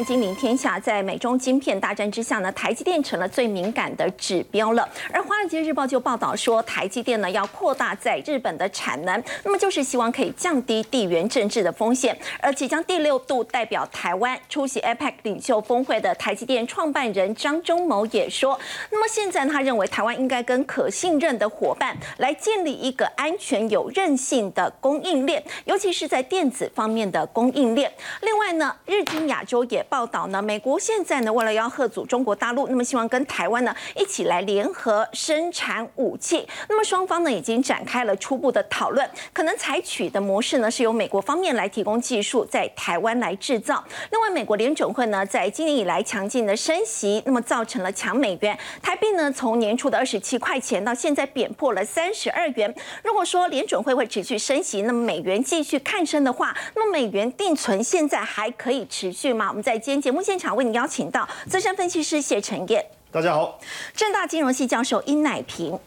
[0.00, 0.78] 看《金陵天下》。
[0.80, 4.88] 在美中晶片大战之下呢，台积电成了最敏感的指标了。
[5.12, 12.16] 而《华尔街日报》就报道说，台积电呢要扩大在日本的产能，那么就是希望可以降低地缘政治的风险。
[12.40, 18.58] 而即将第六度代表台湾出席 APEC 领袖峰会的台积电创办人张忠谋也说，
[18.90, 27.92] 那么现在他认为台湾应该跟可信任的伙伴来建立一个安全有韧性的供应链，尤其是在电子方面的供应链。
[28.22, 36.46] 另外呢，日经亚洲也报道呢，美国现在呢为了要贺阻中国大陆，那么希望跟台湾呢一起来联合生产武器。
[36.68, 43.84] 那么双方呢已经展开了初步的讨论，可能采取的模式呢是由美国方面来提供技术，在台湾来制造。
[44.12, 52.72] 另外，美国联准会呢在今年以来强劲的升息，那么造成了强美元，台币呢从年初的二十七块钱到现在贬破了三十二元。
[53.02, 59.48] 如果说联准会会持续升息，那么美元继续看升的话，那么美元定存现在还可以持续吗？
[59.48, 63.58] 我们在今天节目现场为您邀请到资深分析师谢晨燕，大家好；
[63.94, 65.78] 正大金融系教授殷乃平，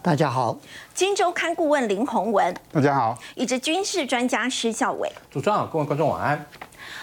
[0.00, 0.56] 大家好；
[0.94, 5.10] 金周刊顾问林宏文，大家好；以及军事专家施孝伟。
[5.30, 6.46] 主持人好，各位观众晚安。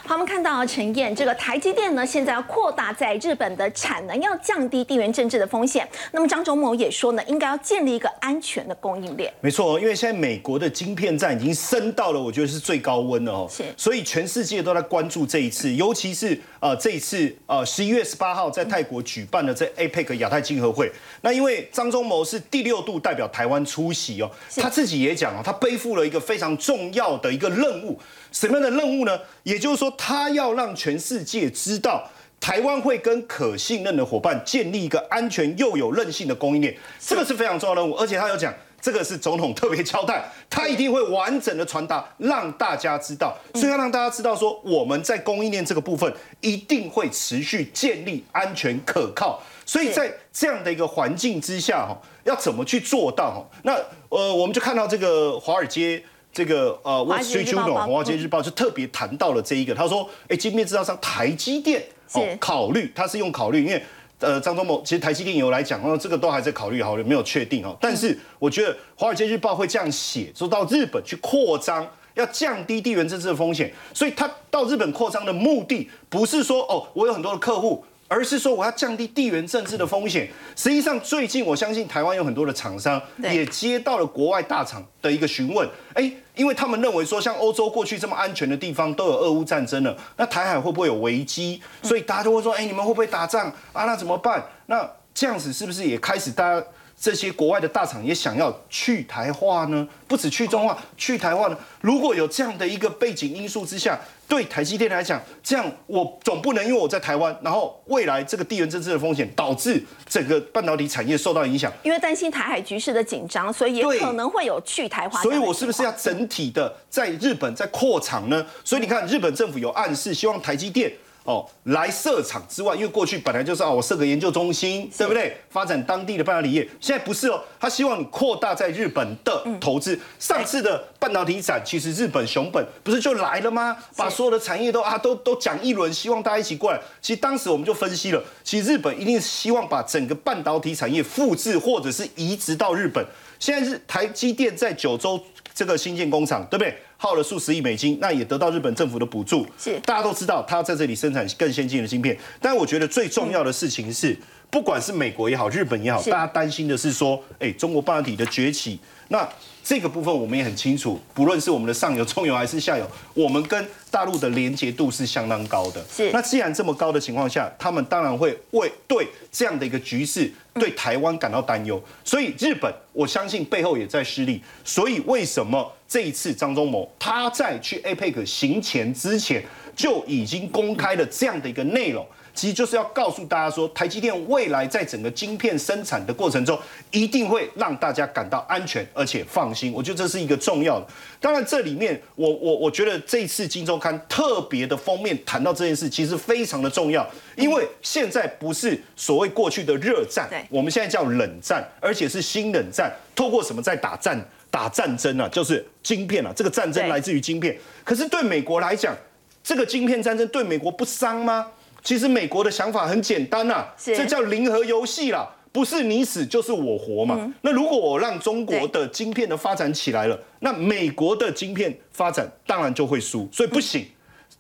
[0.06, 5.88] 好，我们看到陈燕，这个台积电呢，现在要扩大在日本的产能，要降低地缘政治的风险。
[6.12, 9.34] 那么张忠谋也说呢，应该要建立一个安全的供应链。
[9.40, 13.48] 没错，因为现在美国的晶片战已经升到了，我觉得是最高温了哦。
[13.50, 13.64] 是。
[13.78, 20.92] 所以全世界都在关注这一次，尤其是呃这一次呃十一月十八号在泰国举办的这 APEC 亚太经合会。
[21.22, 27.98] 那因为张忠谋是第六度代表台湾出席哦，他自己也讲哦，他背负了一个非常重要的一个任务。
[28.34, 29.18] 什么样的任务呢？
[29.44, 32.10] 也就是说，他要让全世界知道，
[32.40, 37.94] 台湾会跟可信任的伙伴建立一个安全又有韧性的供应链，这个是非常重要的任务。
[37.94, 43.38] 而且他有讲，这个是总统特别交代，他一定会完整的传达，让大家知道。
[43.54, 49.40] 所以要让大家知道，说我们在供应链这个部分一定会持续建立安全可靠。
[49.66, 53.32] 所以在这样的一个环境之下，哈，要怎么去做到？
[53.32, 53.74] 哈，那
[54.10, 56.04] 呃，我们就看到这个华尔街。
[56.34, 61.84] 这个呃，《Wall Street Journal》华尔街日报就特别谈到了这一个，他说：“哎，晶片制造商台积电
[62.14, 63.82] 哦，考虑，他是用考虑，因为
[64.20, 67.78] 呃，张忠谋其实台积电有来讲，哦，这个都还在考虑，好没有确定哦。
[67.80, 80.30] 但是我觉得《华尔街日报》会这样写，说到日本去扩张，要降低地缘政治的风险，所以他到日本扩张的目的不是说哦，我有很多的客户。”而是说我要降低地缘政治的风险。
[80.56, 91.62] 实际上，最近我相信台湾有很多的厂商也接到了国外大厂的一个询问，哎，因为他们认为说，像欧洲过去这么安全的地方都有俄乌战争了，那台海会不会有危机？
[91.82, 93.86] 所以大家都会说，哎，你们会不会打仗啊？
[93.86, 94.44] 那怎么办？
[94.66, 96.66] 那这样子是不是也开始大家
[97.00, 99.88] 这些国外的大厂也想要去台化呢？
[100.08, 101.58] 不止去中化，去台化呢？
[101.82, 104.00] 如果有这样的一个背景因素之下。
[104.26, 111.72] 对台积电来讲，这样我总不能因为我在台湾，然后未来这个地缘政治的风险导致整个半导体产业受到影响。
[111.84, 115.22] 因为担心台海局势的紧张，所以也可能会有去台化。
[115.22, 118.44] 所以我是不是要整体的在日本在扩厂呢？
[118.64, 120.92] 所以你看，日本政府有暗示，希望台积电。
[121.24, 125.38] 哦，来设厂之外，因为过去本来就是哦，我设个研究中心，对不对？
[125.50, 129.98] 发展当地的半导体业，现在不是哦，他希望你扩大在日本的投资。
[130.20, 133.78] 上次的半导体展，其实日本熊本不是就来了吗？
[133.96, 136.80] 把所有的产业都啊都都讲一轮，希望大家一起过来。
[137.02, 143.06] 其实当时我们就分析了，其实日本一定是希望把整个半导体产业复制或者是移植到日本。
[143.40, 145.22] 现在是台积电在九州
[145.54, 146.78] 这个新建工厂，对不对？
[147.04, 149.46] 耗了数十亿美金，那也得到日本政府的补助。
[149.60, 152.18] 是，大家都知道，他在这里生产更先进的芯片。
[152.40, 154.18] 但我觉得最重要的事情是，
[154.50, 158.80] 不管是美国也好，日本也好，大家担心的是说，哎，中国半导体的崛起。
[159.10, 159.28] 那
[159.62, 165.86] 这个部分我们也很清楚，不论是我们的上游、中游还是下游，我们跟大陆的连接度是相当高的。
[165.94, 171.82] 是，那既然这么高的情况下，他们当然会为对这样的一个局势，对台湾感到担忧。
[172.04, 174.42] 所以日本，我相信背后也在失利。
[174.64, 175.72] 所以为什么？
[175.88, 179.44] 这一次，张忠谋他在去 APEC 行前之前
[179.76, 182.04] 就已经公开了这样的一个内容，
[182.34, 186.60] 其实就是要告诉大家说，台积电未来在整个晶片生产的过程中，
[186.92, 189.72] 一定会让大家感到安全而且放心。
[189.72, 190.88] 我觉得这是一个重要的。
[191.20, 204.20] 当然，这里面我我我觉得这一次《金周刊》特别的封面谈到这件事，其实非常的重要，因为现在不是所谓过去的热战，我们现在叫冷战，而且是新冷战，透过什么在打战？
[204.50, 207.58] 打战争啊，就是晶片啊，这个战争来自于晶片。
[207.84, 208.96] 可是对美国来讲，
[209.44, 211.48] 这个晶片战争对美国不伤吗？
[211.84, 217.32] 其实美国的想法很简单呐，这叫零和游戏啦，不是你死就是我活嘛。
[217.42, 223.86] 那如果我让中国的晶片的发展起来了，那美国的晶片发展当然就会输，所以不行。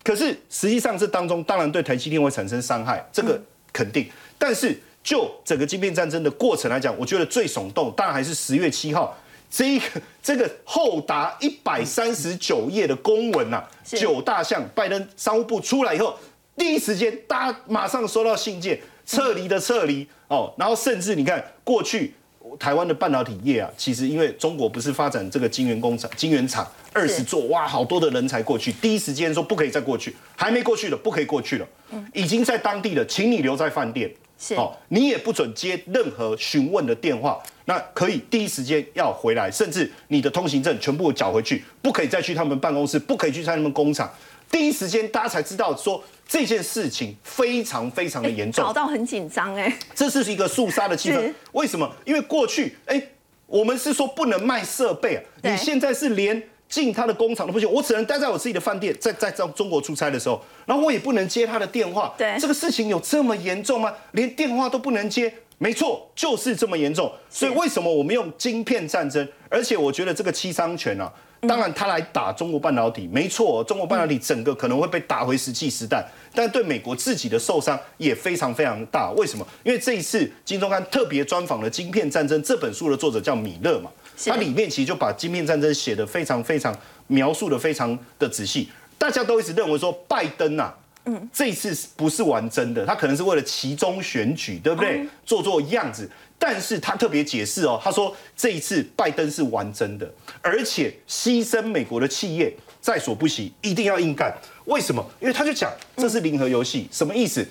[0.03, 3.41] 可是实际上这当中当然对台积电会产生伤害，这个
[3.71, 4.09] 肯定。
[4.37, 9.17] 但是就整个晶片战争的过程来讲，我觉得最耸动，当然还是十月七号
[9.49, 9.85] 这一个
[10.21, 16.17] 这个厚达一百三十九页的公文呐，九大项，拜登商务部出来以后，
[16.55, 22.13] 第一时间大家马上收到信件，撤离的撤离哦，然后甚至你看过去。
[22.59, 31.67] 台湾的半导体业啊，其实因为中国不是发展这个晶圆工厂、晶圆厂二十座，哇，好多的人才过去，第一时间说不可以再过去，还没过去的不可以过去了，
[32.13, 34.13] 已经在当地了，请你留在饭店，
[34.55, 44.13] 好，哦，你也不准接任何询问的电话，那可以第一时间要回来，甚至你的通行证全部缴回去，不可以再去他们办公室，不可以去他们工厂，
[44.51, 46.03] 第一时间大家才知道说。
[46.27, 49.77] 这件事情非常非常的严重，搞到很紧张哎。
[49.93, 51.91] 这是一个肃杀的气氛，为什么？
[52.05, 53.01] 因为过去哎，
[53.45, 62.13] 我们是说不能卖设备啊，你现在是连进他的工厂都不行，我只能待在我自己的饭店，在在中中国出差的时候，然后我也不能接他的电话。
[62.17, 63.93] 对，这个事情有这么严重吗？
[64.13, 65.31] 连电话都不能接？
[65.59, 67.11] 没错，就是这么严重。
[67.29, 69.25] 所以为什么我们用晶片战争？
[69.49, 71.13] 而且我觉得这个七伤拳啊。
[71.47, 79.11] 当然，他来打中国半导体，没错，中国半导体整个可能会被打回石器时代，但对美国自己的受伤也非常非常大。
[79.11, 79.45] 为什么？
[79.63, 83.91] 因为这一次金钟刊特别专访了《晶片战争》这本书的作者叫米勒嘛，
[84.25, 86.73] 他里面其实就把晶片战争写的非常非常
[87.07, 88.69] 描述的非常的仔细。
[88.97, 90.73] 大家都一直认为说拜登呐，
[91.05, 95.05] 嗯，这一次不是玩真的，他可能是为了其中选举，对不对？
[95.25, 96.09] 做做样子。
[96.45, 104.29] 但是他特别解释哦，他说这一次拜登是玩真的，而且牺牲美国的企业在所不惜，一定要硬干。
[104.65, 105.01] 为什么？
[105.21, 107.47] 因为他就讲这是零和游戏，什么意思？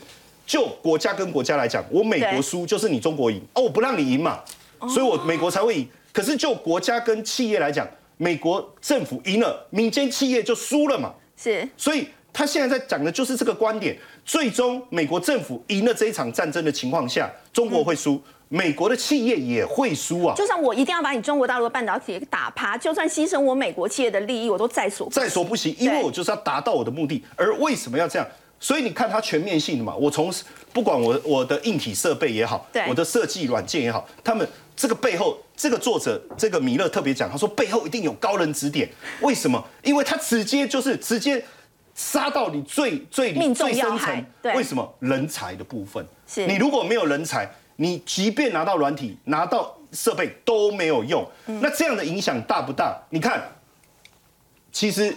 [0.46, 4.40] 就国家跟国家来讲，我美国输就是你中国赢哦，我不让你赢嘛，
[4.80, 5.88] 所以我美国才会赢。
[6.12, 7.88] 可是就国家跟企业来讲，
[8.18, 11.14] 美国政府赢了，民间企业就输了嘛。
[11.34, 13.96] 是，所以他现在在讲的就是这个观点。
[14.26, 18.22] 最终美国政府赢了这一场战争的情况下，中国会输。
[18.52, 20.34] 美国的企业也会输啊！
[20.36, 27.24] 就算我一定要把你中国大陆的半导体打趴，就算牺牲我美国企业的利益，我都在所在所不惜，因为我就是要达到我的目的。
[27.34, 28.28] 而为什么要这样？
[28.60, 30.30] 所以你看它全面性的嘛，我从
[30.70, 34.46] 不管我我的硬体设备也好，我的设计软件也好，他们
[34.76, 38.86] 这个背后，这个作者这个米勒特别讲，他说背后一定有高人指点。
[39.22, 39.64] 为什么？
[39.82, 41.42] 因为他直接就是直接
[41.94, 44.26] 杀到你最最最深层。
[44.54, 44.94] 为什么？
[44.98, 47.50] 人才的部分，是你如果没有人才。
[47.76, 52.96] 你即便拿到软体、拿到设备都没有用，那这样的影响大不大？
[53.10, 53.42] 你看，
[54.70, 55.14] 其实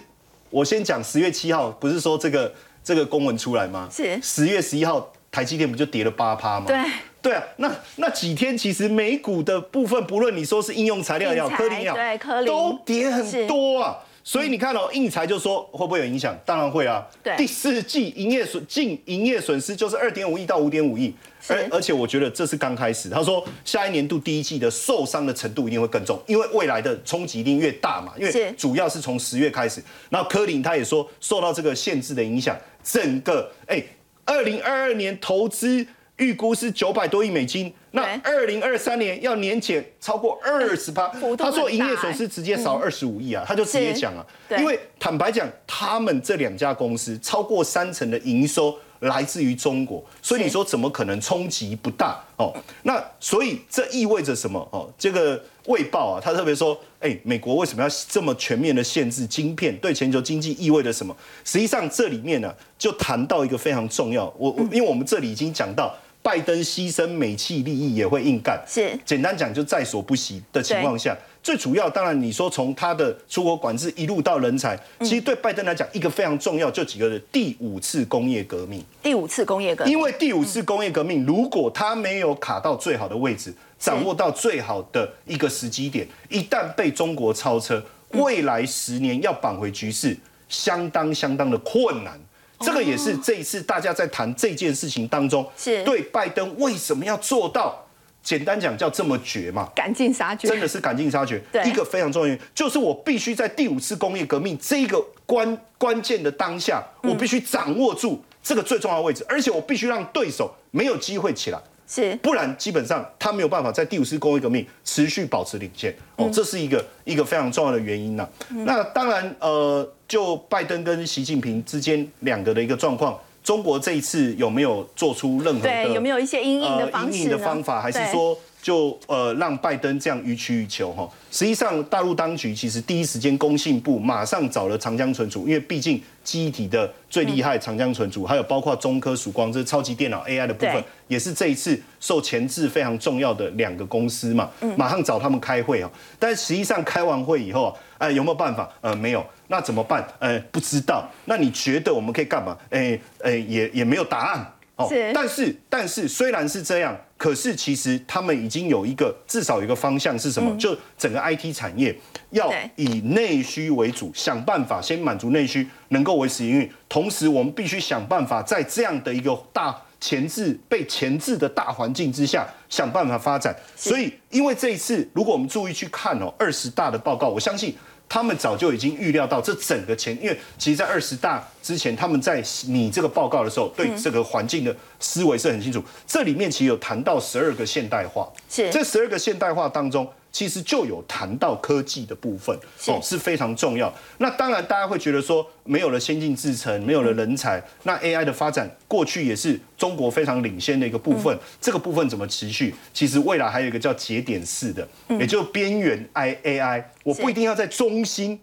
[0.50, 2.54] 我先讲十月七号，不是说这个
[2.84, 3.88] 这个公文出来吗？
[3.92, 6.66] 是十月十一号，台积电不就跌了八趴吗？
[6.68, 6.78] 对
[7.22, 13.98] 对啊，那那几天其实美股的部分，不论你说是应用材料也好，科林也好，对科林都跌很多啊。
[14.24, 16.36] 所以你看哦，印材就说会不会有影响？
[16.44, 17.06] 当然会啊。
[17.24, 21.14] 对，第四季营业损净营业损失就是二点五亿到五点五亿，
[21.48, 23.10] 而而且我觉得这是刚开始。
[23.10, 28.14] 他说下一年度第一季的受伤的程度一定会更重，因为未来的冲击一定越大嘛。
[28.18, 33.84] 因为主要是从十月开始，然后科林他也说受到这个限制的影响，整个哎，
[34.26, 35.86] 二零二二年投资
[36.18, 37.74] 预估是九百多亿美金。
[37.92, 44.26] 那二零二三年要年减超过二十八，他说营业损失直接少二十五亿啊，他就直接讲啊，
[44.58, 52.54] 因为坦白讲，他们这两家公司超过三成的营收来自于中国，所以你说怎么可能冲击不大哦？
[52.84, 54.92] 那所以这意味着什么哦？
[54.98, 59.76] 这个卫报啊，他特别说，哎，美国为什么要这么全面的限制晶片？
[59.78, 61.16] 对全球经济意味着什么？
[61.44, 65.96] 实际上这里面呢，就谈到一个非常重要，我因为我们这里已经讲到。
[66.26, 87.80] 拜登牺牲美企利益也会硬干，是简单讲就在所不惜的情况下，最主要当然你说从他的出国管制一路到人才，其实对拜登来讲一个非常重要就几个的第五次工业革命，第五次工业革命，因为第五次工业革命如果他没有卡到最好的位置，掌握到最好的一个时机点，一旦被中国超车，
[88.14, 90.18] 未来十年要扳回局势
[90.50, 92.20] 相当相当的困难。
[92.62, 95.84] 这个也是这一次大家在谈这件事情当中，是。
[95.84, 97.85] 对拜登为什么要做到？
[98.26, 101.40] 简单讲叫这么绝嘛，赶尽杀绝，真的是赶尽杀绝。
[101.64, 111.60] 一个非常重要原因就是我必须在第五次工业革命这一个关关键的当下，我必须掌握住这个最重要的位置，而且我必须让对手没有机会起来。
[111.88, 115.96] 是，不然基本上他没有办法在第五次工业革命持续保持领先。
[116.16, 118.28] 哦，这是一个一个非常重要的原因呐。
[118.50, 123.16] 那当然，呃，就拜登跟习近平之间两个的一个状况，
[123.46, 128.38] 中国这一次有没有做出任何的对有没有一些阴影的方式阴影的方法，还是说？
[128.66, 145.88] 就呃让拜登这样予取予求哈，实际上大陆当局其实第一时间工信部马上找了长江存储，因为毕竟记忆体的最厉害长江存储，还有包括中科曙光这是超级电脑 AI 的部分，也是这一次受前置非常重要的两个公司嘛，马上找他们开会啊。
[146.18, 148.68] 但实际上开完会以后啊，哎有没有办法？
[148.82, 150.06] 呃没有，那怎么办？
[150.20, 151.10] 呃不知道。
[151.26, 152.58] 那你觉得我们可以干嘛？
[152.70, 154.52] 哎哎也也没有答案。
[154.78, 160.54] 哦，但是但是虽然是这样，可是其实他们已经有一个至少有一个方向是什么？
[160.58, 161.98] 就整个 IT 产业
[162.32, 166.70] 要以内需为主，想办法先满足内需，能够维持营运。
[166.90, 173.56] 同时，我们必须想办法在这样的一个大前置被前置的大环境之下，想办法发展。
[173.78, 177.74] 所以，因为这一次，如果我们注意去看哦，二十大的报告，我相信。
[178.08, 185.84] 他们早就已经预料到这整个前，因为其实，在二十大之前，他们在拟这个报告的时候，对这个环境的思维是很清楚。
[186.08, 190.08] 这里面其实有谈到十二个现代化，是这十二个现代化当中。
[190.36, 192.54] 其实就有谈到科技的部分
[192.88, 193.92] 哦，是非常重要。
[194.18, 201.40] 那当然，大家会觉得说，没有了先进制程，没有了人才，那 AI 的发展过去也是中国非常领先的一个部分。
[201.62, 202.76] 这个部分怎么持续？
[202.94, 204.86] 其实未来还有一个叫节点式的，
[205.18, 208.42] 也就边缘 I AI，我不一定要在中心。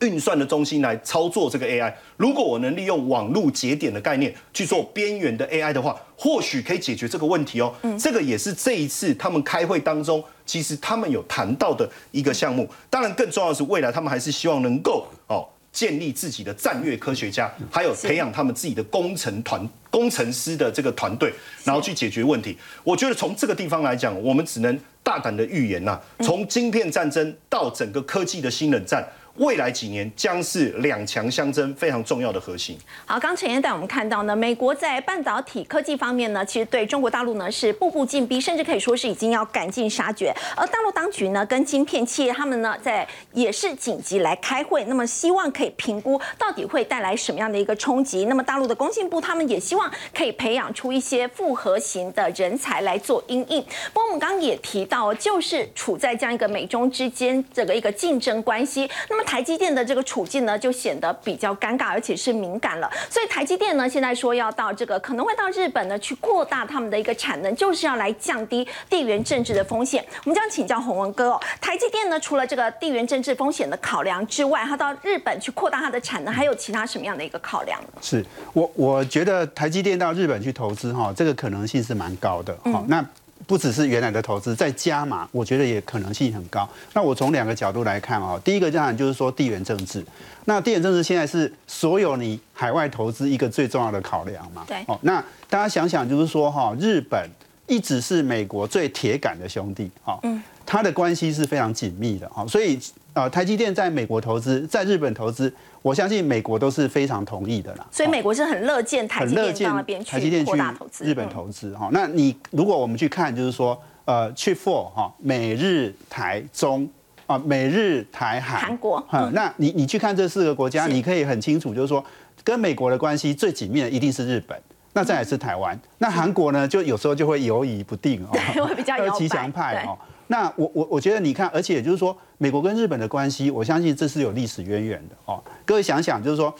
[0.00, 7.74] 运算的中心来操作这个 AI，如果我能利用网络节点的概念去做边缘的 AI 的话，或许可以解决这个问题哦。
[7.98, 12.66] 这个也是这一次他们开会当中，其实他们有谈到的一个项目。
[12.88, 21.30] 当然，更重要的是未来他们还是希望能够哦建立自己的战略科学家，还有培养他们自己的工程团工程师的这个团队，
[21.64, 22.56] 然后去解决问题。
[22.82, 29.06] 我觉得从这个地方来讲，我们只能大胆的预言呐，从晶片战争到整个科技的新冷战。
[29.38, 32.76] 未来几年将是两强相争非常重要的核心。
[33.06, 40.34] 好，刚陈燕带我们看到呢，美国在半导体科技方面呢，其实对中国大陆呢是步步进逼，甚至可以说是已经要赶尽杀绝。
[40.56, 48.24] 而大陆当局呢，跟晶片企业他们呢，在也是紧急来开会，那么希望可以评估到底会带来什么样的一个冲击。
[48.24, 53.62] 那么大陆的工信部他们也希望可以培养出一些复合型的人才来做应应。
[53.92, 59.24] 不过我们刚刚也提到，就是处在这样一个美中之间这个一个竞争关系，那么。
[59.28, 62.90] 台积电的这个处境呢，就显得比较尴尬，而且是敏感了。
[63.10, 70.02] 所以台积电呢，现在说要到这个可能会到日本呢，去扩大他们的一个产能，就是要来降低地缘政治的风险。
[70.24, 77.88] 我们将请教洪文哥哦，台积电呢，除了这个地缘政治风险的考量之外，它到日本去扩大它的产能，还有其他什么样的一个考量呢？
[78.00, 82.56] 是我我觉得台积电到日本去投资哈，这个可能性是蛮高的。
[82.72, 83.04] 好，那。
[83.48, 86.68] 不只是原来的投资，再加码，我觉得也可能性很高。
[86.92, 90.04] 那我从两个角度来看哦，第一个当然就是说地缘政治。
[90.44, 94.64] 那地缘政治现在是所有你海外投资一个最重要的考量嘛？
[94.68, 94.76] 对。
[94.86, 97.26] 哦，那大家想想，就是说哈，日本
[97.66, 102.78] 一直是美国最铁杆的兄弟，哈，嗯，他的关系是非常紧密的，哈，所以。
[103.14, 107.86] 呃，台积电在美国投资，在日本投资，我相信美国都是非常同意的啦。
[107.90, 111.04] 所以美国是很乐见台积电到那边去扩大投资。
[111.04, 116.88] 日本投资哈，那你如果我们去看，就是说，呃，去 for 哈，美日台中
[117.26, 122.04] 啊，美日台韩，韩国，那你你去看这四个国家，你可以很清楚，就是说，
[122.42, 124.58] 跟美国的关系最紧密的一定是日本，
[124.94, 129.96] 那再来是台湾，那韩国呢，就有时候就会犹疑不定哦，会比较 二极强派哦。
[130.28, 135.42] 那我我我觉得你看，而且就是说，美国跟日本的关系，我相信这是有历史渊源的哦。
[135.66, 136.54] 各位想想，就是说，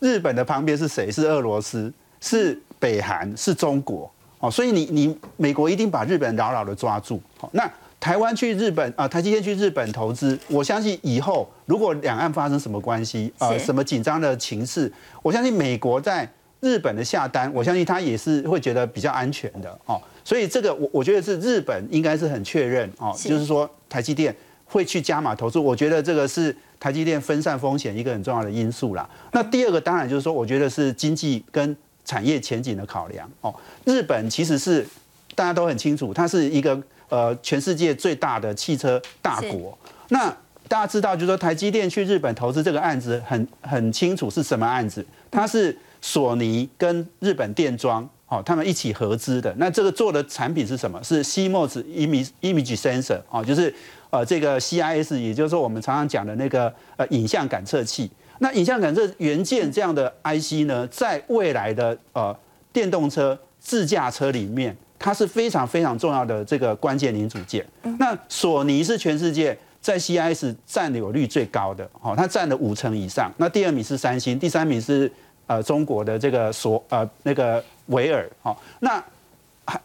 [0.00, 1.10] 日本的旁边是谁？
[1.10, 4.10] 是俄罗斯，是北韩，是中国
[4.40, 4.50] 哦。
[4.50, 7.22] 所以你你美国一定把日本牢牢的抓住。
[7.38, 20.00] 好，那台湾去日本啊，台积电去日本投资，我相信以后如果两岸发生什么关系啊，什么紧张的情势，我相信美国在日本的下单，我相信他也是会觉得比较安全的哦。
[20.24, 29.08] 所以这个我我觉得是日本应该是很确认哦，就是说台积电会去加码投资，我觉得这个是台积电分散风险一个很重要的因素啦。
[29.32, 33.54] 那第二个当然就是说，我觉得是经济跟产业前景的考量哦。
[33.84, 34.86] 日本其实是
[35.34, 39.76] 大家都很清楚，它是一个呃全世界最大的汽车大国。
[40.08, 40.28] 那
[40.68, 48.08] 大家知道，就是说台积电去日本投资这个案子很很清楚是什么案子，它是索尼跟日本电装。
[48.32, 50.98] 哦，他们一起合资的，那这个做的产品是什么？
[51.04, 53.72] 是 CMOS image image sensor 哦，就是
[54.08, 58.10] 呃这个 CIS，也就是说我们常常讲的那个呃影像感测器。
[58.38, 62.34] 那影像感测元件这样的 IC 呢，在未来的呃
[62.72, 67.62] 电动车自驾车里面，它是非常非常重要的这个关键零组件。
[67.98, 73.30] 那索尼是全世界在 CIS 占有率最高的，哦，它占了五成以上。
[73.36, 75.12] 那第二名是三星，第三名是。
[75.48, 79.02] 呃中国的这个索呃那个维尔哦，那。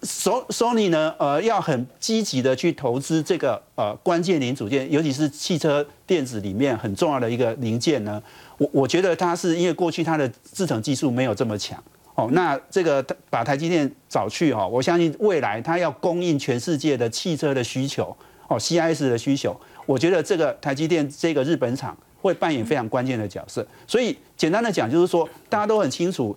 [0.02, 1.14] 索索尼呢？
[1.20, 8.22] 呃，要很积极的去投资这个呃关键零组件，尤其是汽车电子里面很重要的一个零件呢。
[8.58, 11.82] 我我觉得它是因为过去它的制程技术没有这么强
[12.16, 12.28] 哦。
[12.32, 18.14] 那这个把台积电找去哈，我相信未来它要供应全世界的汽车的需求
[18.48, 23.66] 哦，CIS 的需求，我觉得这个台积电这个日本厂会扮演非常关键的角色。
[23.86, 26.36] 所以简单的讲，就是说大家都很清楚。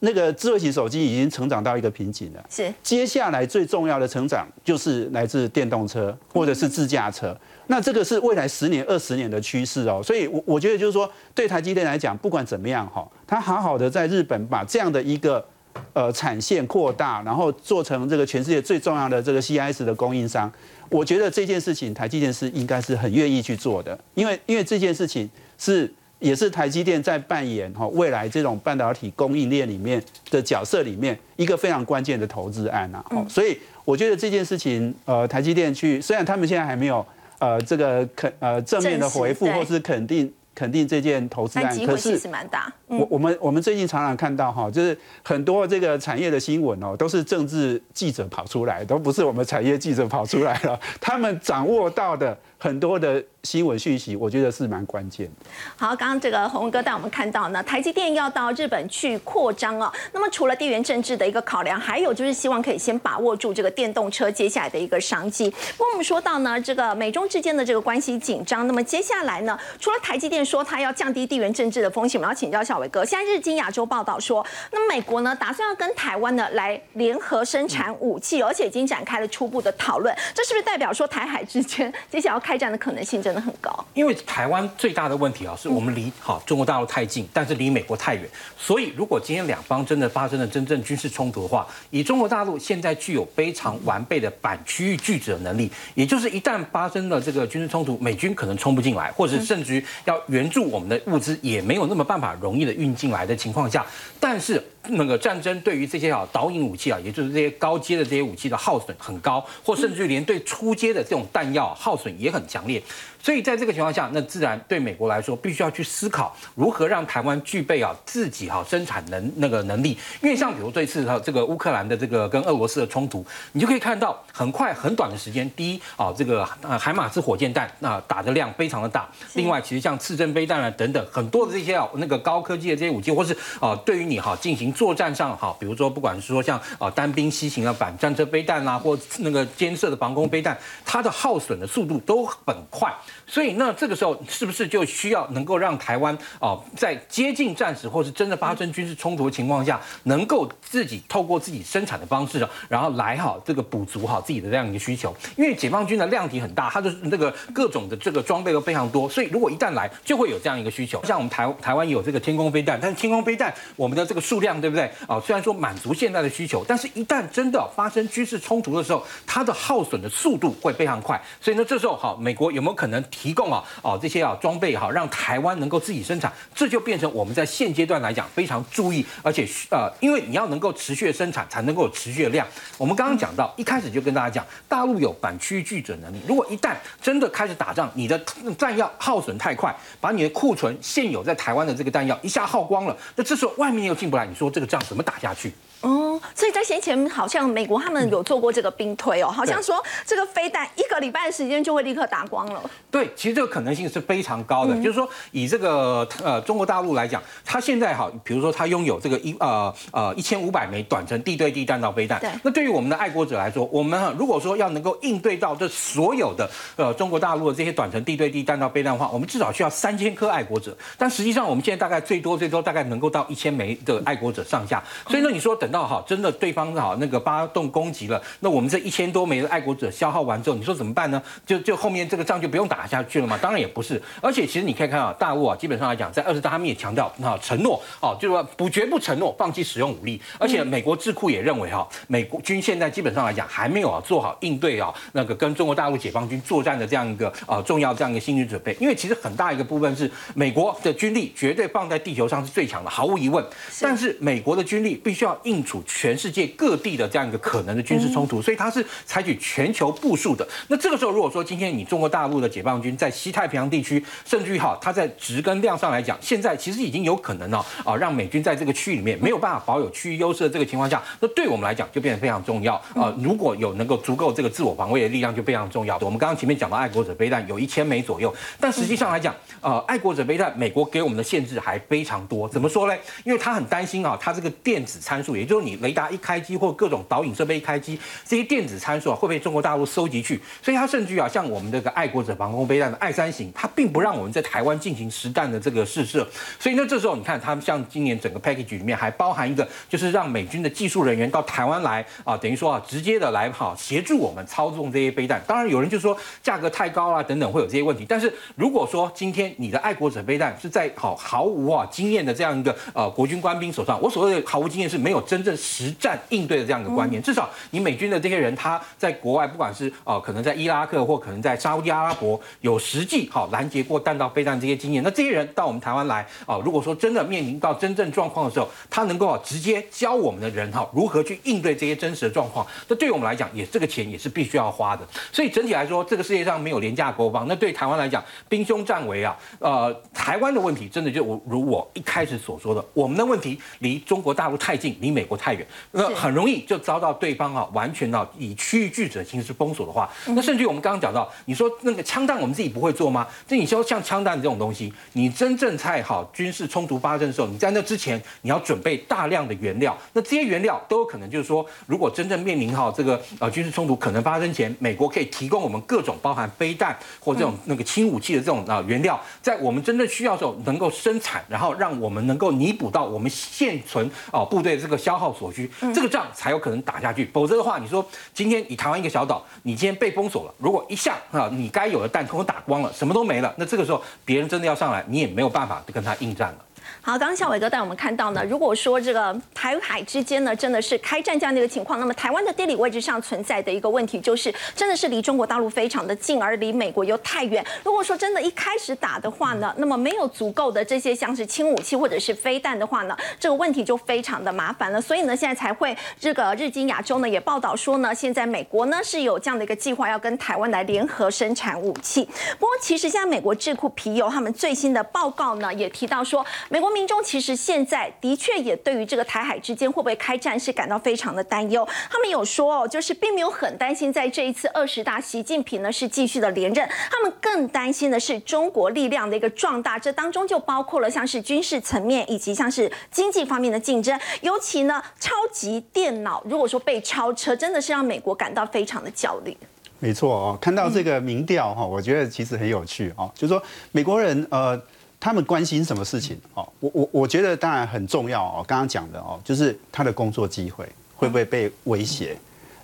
[0.00, 2.72] 那个智慧型手机已经成长到一个瓶颈了，是。
[2.82, 7.36] 接下来最重要的成长就是来自电动车或者是自驾车，
[7.68, 15.44] 那这个是未来十年、二十年的趋势哦，所以，我我觉得就是说，对台积电来讲，不管怎么样哈，它好好的在日本把这样的一个
[15.92, 20.50] 呃产线扩大，然后做成这个全世界最重要的这个 CIS 的供应商，
[20.88, 25.92] 我觉得这件事情台积电是应该是很愿意去做的，因为因为这件事情是。
[26.20, 30.00] 也是台积电在扮演哈未来这种半导体供应链里面
[30.30, 37.04] 的角色里面一个非常关键的投资案呐，所以我觉得这件事情，呃，台积电去，虽然他们现在还没有
[37.38, 40.32] 呃这个肯呃正面的回复或是肯定。
[40.52, 42.70] 肯定这件投资案，可是蛮大。
[42.86, 50.78] 我我们我们最近常常看到哈，就是很多这个产业的新闻哦，都是政治记者跑出来，都不是我们产业记者跑出来了。
[51.00, 55.30] 他们掌握到的很多的新闻讯息，我觉得是蛮关键。
[55.78, 59.90] 好，刚刚这个洪哥带我们看到呢，台积电要到日本去扩张哦。
[60.12, 65.48] 那么除了地缘政治的一个考量，还有就是希望可以先把握住这个电动车接下来的一个商机。
[65.48, 70.40] 不过我们说到呢，这个美中之间的这个关系紧张，那么接下来呢，除了台积电。
[70.50, 73.04] 说他要降低地缘政治的风险，我们要请教小伟哥。
[73.04, 80.12] 现在日经亚洲报道说，那美国呢打算要跟台湾呢来联合生产武器，而且已经展开了初步的讨论。
[80.34, 83.72] 这是不是代表说台海之间 接下来要开战的可能性真的很高？
[83.94, 88.28] 因为台湾最大的问题啊，是我们离好中国大陆太近，但是离美国太远。
[88.58, 100.20] 所以如果今天两方真的发生了真正军事冲突的话，以中国大陆现在具有非常完备的反区域拒止的能力，也就是一旦发生了这个军事冲突，美军可能冲不进来，或者甚至于要。
[100.26, 103.84] 援助我们的物资也没有那么办法容易的运进来的情况下，
[104.18, 112.82] 但是那个战争对于这些啊导引武器啊，也就是这些高阶的这些武器的耗损很高，或甚至于连对初阶的这种弹药耗损也很强烈。
[113.22, 119.96] 所以在这个情况下，那自然对美国来说，必须要去思考如何让台湾具备啊自己哈生产能那个能力。
[120.22, 129.08] 因为像比如这次哈这个乌克兰的这个跟俄罗斯的冲突，你就可以看到很快很短的时间，第一啊这个呃海马斯火箭弹那打的量非常的大。
[129.34, 140.56] 另外，其实像刺针飞弹啊等等很多的这些啊那个高科技的这些武器，或是啊对于你哈进行作战上哈，比如说不管是说像啊单兵西行啊反战车飞弹啊，或那个监射的防空飞弹，
[140.86, 142.90] 它的耗损的速度都很快。
[143.30, 155.14] 所以，那这个时候是不是就需要能够让台湾哦，在接近战时或是真的发生军事冲突的情况下，能够自己透过自己生产的方式，然后来好这个补足好自己的这样一个需求？
[155.36, 161.00] 因为解放军的量体很大，它的那个各种的这个装备都非常多，所以如果一旦来，就会有这样一个需求。
[161.04, 164.90] 像我们台台湾有这个天空飞弹，但是天空飞弹我们的这个数量对不对？
[165.06, 171.22] 啊，虽然说满足现在的需求，但是一旦真的发生军事冲突的时候，它的耗损的速度会非常快。
[171.40, 173.00] 所以呢，这时候好，美国有没有可能？
[173.20, 182.46] 提供啊哦这些啊装备哈，让台湾能够自己生产，这就变成我们在现阶段来讲非常注意，而且呃，因为你要能够持续的生产，才能够有持续的量。
[182.78, 188.18] 我们刚刚讲到一开始就跟大家讲，大陆有反区域拒准能力，如果一旦真的开始打仗，你的
[188.58, 195.52] 弹药耗损太快，把你的库存现有在台湾的这个弹药一下耗光了，那这时候外面又进不来，你说这个仗怎么打下去？
[195.82, 202.62] 哦，所以在先前好像美国他们有做过这个兵推哦，好像说这个飞弹一个礼拜的时间就会立刻打光了。
[202.90, 225.69] 对，其实这个可能性是非常高的，就是说以这个呃中国大陆来讲，它现在哈，比如说它拥有这个一呃呃一千五百枚短程地对地弹道飞弹，对那对于我们的爱国者来说，我们如果说要能够应对到这所有的呃中国大陆的这些短程地对地弹道飞弹的话，我们至少需要三千颗爱国者，但实际上我们现在大概最多最多大概能够到一千枚的爱国者上下，所以呢，你说等。
[225.70, 231.22] 到哈，真的对方哈那个发动攻击了，那我们这一千多枚的爱国者消耗完之后，你说怎么办呢？
[231.46, 233.38] 就就后面这个仗就不用打下去了吗？
[233.40, 253.44] 当然也不是，而且其实你可以看啊，大陆啊，基本上来讲，在二十大他们也强调啊承诺哦，就是说不绝不承诺放弃使用武力，而且美国智库也认为哈，美国军现在基本上来讲还没有啊做好应对啊那个跟中国大陆解放军作战的这样一个啊重要这样一个心理准备，因为其实很大一个部分是美国的军力绝对放在地球上是最强的，毫无疑问，
[253.80, 255.59] 但是美国的军力必须要应。
[255.60, 260.46] 应处全世界各地的这样一个可能的军事冲突，所以它是采取全球部署的。
[260.68, 273.14] 那这个时候，如果说今天你中国大陆的解放军在西太平洋地区，甚至于哈，它在值跟量上来讲，现在其实已经有可能呢啊，让美军在这个区域里面没有办法保有区域优势的这个情况下，那对我们来讲就变得非常重要啊。
[273.20, 275.98] 如果有能够足够这个自我防卫的力量，就非常重要。
[275.98, 282.48] 我们刚刚前面讲到爱国者飞弹有一千枚左右，但实际上来讲，呃，爱国者飞弹美国给我们的限制还非常多。
[282.48, 282.96] 怎么说呢？
[283.24, 290.40] 因为他很担心啊，他这个电子参数，也就是你雷达一开机或各种导引设备一开机，这些电子参数啊会被中国大陆收集去。
[290.62, 296.24] 所以他甚至啊，像我们这个爱国者防空飞弹的爱三型，它并不让我们在台湾进行实弹的这个试射。
[296.60, 305.42] 所以呢，这时候你看，他们像今年整个 package 里面还包含一个，就是让美军的技术人员到台湾来啊，等于说啊，直接的来哈协助我们操纵这些飞弹。
[305.48, 308.06] 当然有人就说价格太高啊等等会有这些问题。
[308.08, 317.22] 但是如果说今天你的爱国者飞弹是在好毫无啊经验的这样一个呃国军官兵手上，我所谓的毫无经验是没有真正实战应对的这样一个观念。
[317.22, 335.06] 至少你美军的这些人他在国外，不管是呃可能在伊拉克或可能在沙地阿拉伯有实际好拦截过弹道飞弹这些经验，那这些人到我们台湾来啊，如果说真的面临到真正状况的时候，他能够啊直接教我们的人哈如何去应对这些真实的状况，那对我们来讲也这个钱也是必须要花的。
[335.32, 353.24] 所以整体来说，这个世界上没有廉价国防，那对台湾来讲兵凶战危啊，呃，台湾的问题真的就我如我一开始所说的，我们的问题离中国大陆太近，离美国太远，那很容易就遭到对方啊完全啊以区域拒止的形式封锁的话，那甚至于我们刚刚讲到，你说那个枪弹我们自己不会做吗？
[353.46, 377.28] 这你说像枪弹这种东西，你真正在好军事冲突发生的时候，你在那之前你要准备大量的原料，那这些原料都有可能就是说，如果真正面临好这个呃军事冲突可能发生前，美国可以提供我们各种包含飞弹或这种那个轻武器的这种啊原料，在我们真正需要的时候能够生产，然后让我们能够弥补到我们现存啊部队这个消耗所需，这个仗才有可能打下去。
[377.32, 386.58] 否则的话，你说今天以台湾一个小岛，你今天被封锁了，如果一下啊你该有的弹通通打光了，什么都没了，那这个时候别人真的要上来，你也没有办法跟他应战了。
[387.02, 397.64] 好，刚刚小伟哥带我们看到呢，如果说这个台海之间呢，真的是开战这样的一个情况，那么台湾的地理位置上存在的一个问题，就是真的是离中国大陆非常的近，而离美国又太远。
[397.82, 405.00] 如果说真的一开始打的话呢，那么没有足够的这些像是轻武器或者是飞弹的话呢，这个问题就非常的麻烦了。
[405.00, 412.28] 所以呢，现在才会这个日经亚洲呢也报道说呢，现在美国呢是有这样的一个计划，要跟台湾来联合生产武器。
[412.58, 421.86] 不过其实现在美国智库皮尤他们最新的报告呢也提到说，美国民众其实现在的确也对于这个台海之间会不会开战是感到非常的担忧。
[422.10, 439.56] 他们有说哦，就是并没有很担心在这一次二十大，习近平呢是继续的连任，他们更担心的是中国力量的一个壮大，这当中就包括了像是军事层面以及像是经济方面的竞争，尤其呢超级电脑如果说被超车，真的是让美国感到非常的焦虑。
[439.98, 444.80] 没错哦，看到这个民调哈，我觉得其实很有趣哦，就是说美国人呃。
[445.20, 446.40] 他们关心什么事情？
[446.54, 448.64] 哦，我我我觉得当然很重要哦。
[448.66, 452.34] 刚刚讲的哦，就是他的工作机会会不会被威胁？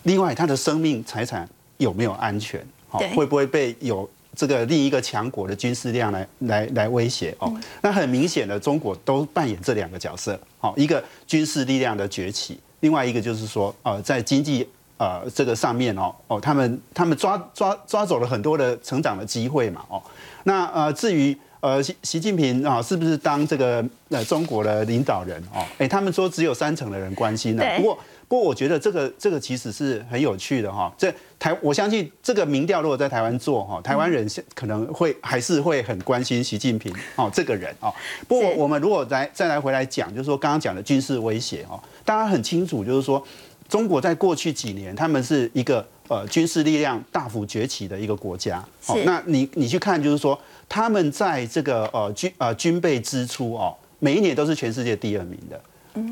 [0.03, 2.61] 另外，他的生命财产有没有安全？
[2.91, 7.35] 哦，会不会被有这个另一个强国的军事力量来来来威胁？
[7.39, 10.39] 哦，那很明显的，中国都扮演这两个角色。
[10.59, 14.69] 好，一个军事力量的崛起，另外一个就是说，呃，在经济
[14.99, 19.83] 呃这个上面哦哦，他们他们抓抓抓走了很多的成长的机会嘛。
[19.89, 20.03] 哦，
[20.45, 21.35] 那呃至于。
[21.67, 25.67] 呃，习习近平啊，是不是当这个呃中国的领导人哦？
[25.79, 27.65] 哎，他们说只有三成的人关心呢。
[27.79, 27.99] 不过，
[28.29, 30.95] 不过我觉得这个这个其实是很有趣的哈。
[30.97, 34.25] 这台我相信这个民调如果在台湾做哈，台湾人
[34.55, 37.93] 可能会还是会很关心习近平哦这个人哦。
[38.29, 43.21] 不过我们如果来再来回来讲，就是说刚刚讲的军事威胁哦，大家很清楚，就是说
[43.69, 48.65] 中国在过去几年他们是一个呃军事力量大幅崛起的一个国家。
[48.87, 48.97] 哦。
[49.05, 50.39] 那你你去看，就是说。
[50.69, 55.61] 他们在这个呃军呃军备支出哦，每一年都是全世界第二名的，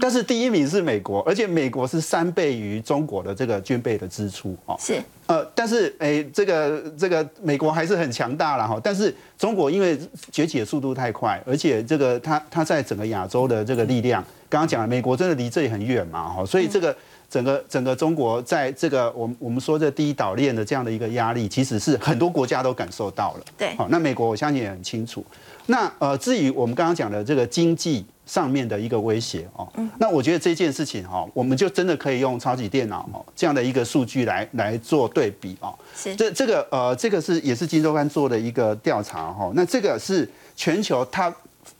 [0.01, 4.77] 但是第一名是美国，而且美国是三倍于中国的这个军备的支出哦。
[4.79, 8.81] 是呃，但是哎，这个这个美国还是很强大了哈。
[8.83, 9.99] 但是中国因为
[10.31, 16.95] 崛起的速度太快，而且这个它它在整个亚洲的这个力量，刚刚讲了，美国真的离这里很远嘛哈，所以这个。
[17.35, 23.41] 整个整个中国在这个我们我们说这第一岛链的这样的一个压力，其实是很多国家都感受到了。
[23.59, 25.25] 对，好，那美国我相信也很清楚。
[25.67, 29.67] 那呃，至于我们刚刚讲的这个经济上面的一个威胁哦，
[29.99, 35.77] 那我觉得这件事情哈，我们就真的可以用超级电脑哦这样的一个数据来来做对比哦。
[35.97, 39.51] 是，这这个呃，这个是也是金周刊做的一个调查哈。
[39.57, 41.35] 那这个是全球它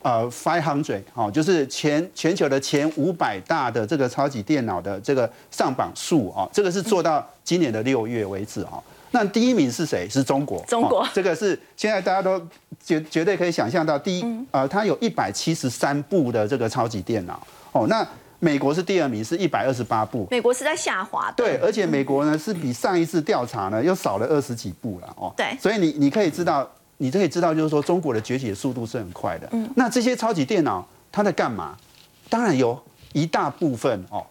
[0.05, 8.81] 呃 five hundred 哦，就是全全球的前五百大的这个超级电脑的这个上榜数哦，这个是做到今年的六月为止哦。
[9.09, 10.07] 那第一名是谁？
[10.07, 10.63] 是中国。
[10.67, 12.39] 中国这个是现在大家都
[12.83, 17.41] 绝绝对可以想象到，第一呃，它有一百七十三部的这个超级电脑
[17.71, 17.87] 哦。
[17.87, 20.27] 那美国是第二名，是一百二十八部。
[20.29, 21.33] 美国是在下滑的。
[21.37, 25.33] 对，而且美国呢是比上一次调查呢又少了二十几部了哦。
[25.35, 29.49] 对所以你你可以知道，你可以知道，就是说中国的崛起的速度是很快的。
[29.51, 29.69] 嗯。
[29.75, 31.75] 那这些超级电脑它在干嘛？
[32.29, 32.81] 当然有
[33.13, 34.25] 一大部分哦，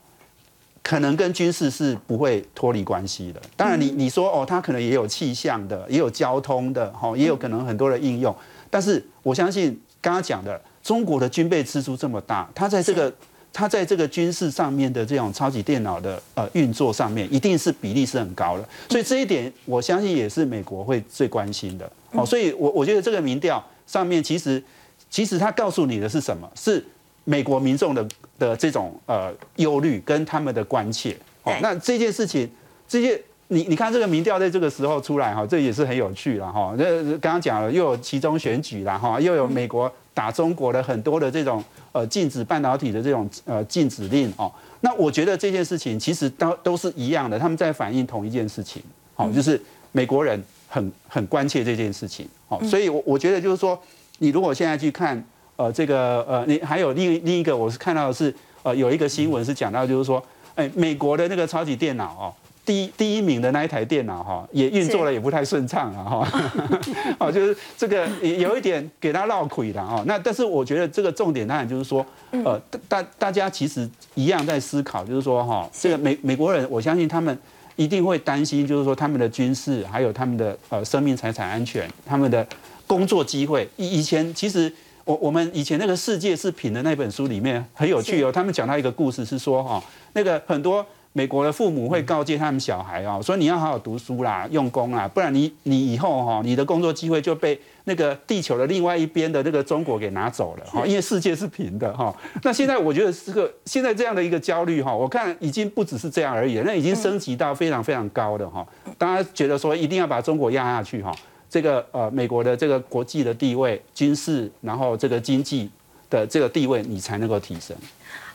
[0.82, 3.40] 可能跟军事是不会脱离关系的。
[3.56, 8.34] 当然你，你说哦，它可能也有气象的，也有交通的，哈，也有可能很多的应用。
[8.68, 13.12] 但是我相信刚刚讲的，中国的军备支出这么大，它在这个
[13.54, 18.68] 它在这个军事上面的这种超级电脑的呃运作上面，一定是比例是很高的。
[18.90, 21.90] 所以这一点，我相信也是美国会最关心的。
[22.10, 24.62] 哦，所以我我觉得这个民调上面其实
[25.08, 26.50] 其实它告诉你的是什么？
[26.56, 26.84] 是
[27.22, 28.06] 美国民众的
[28.38, 31.16] 的这种呃忧虑跟他们的关切。
[31.44, 32.50] 哦，那这件事情，
[32.88, 36.74] 这些你你看这个民调在这个时候出来哈，这也是很有趣了哈。
[36.76, 36.84] 那
[37.18, 44.50] 刚刚讲了，又有其中选举啦哈，又有美国打中国的很多的这种呃禁止半导体的这种呃禁止令哦。
[44.80, 48.80] 那我觉得这件事情其实都都是一样的，他们在反映同一件事情，
[49.14, 49.60] 好，就是
[49.92, 53.78] 美国人很很关切这件事情，好，所以我我觉得就是说，
[54.18, 55.22] 你如果现在去看
[55.56, 60.24] 呃这个呃你还有另另一个我是看到的是呃有一个新闻是讲到就是说，
[60.54, 62.34] 哎，美国的那个超级电脑哦。
[62.64, 66.42] 第一第一名的那一台电脑哈，也运作了也不太顺畅啊哈，
[67.20, 70.02] 哦，就是这个有一点给他绕亏了哈。
[70.06, 77.38] 那但是我觉得这个重点当然就是说，呃，大大家其实一样在思考，就是说哈，这个美美国人，我相信他们
[77.76, 82.46] 一定会担心，就是说他们的军事还有他们的呃生命财产安全，他们的
[82.86, 83.68] 工作机会。
[83.76, 84.72] 以以前其实
[85.04, 90.84] 我我们以前那个世界是品的那本书里面很有趣哦，他们讲到一个故事是说哈，那个很多。
[91.16, 102.12] 美国的父母会告诫他们小孩哦，说你要好好读书啦，用功啦，不然你你以后哈，你的工作机会就被那个地球的另外一边的那个中国给拿走了哈，因为世界是平的哈。
[102.42, 108.66] 那现在我觉得这个现在这样的一个焦虑哈，我看已经不只是这样而已，那已经升级到非常非常高的哈。
[108.98, 111.14] 大家觉得说一定要把中国压下去哈，
[111.48, 115.70] 这个呃美国的这个国际的地位、军事，然后这个经济
[116.10, 117.76] 的这个地位，你才能够提升。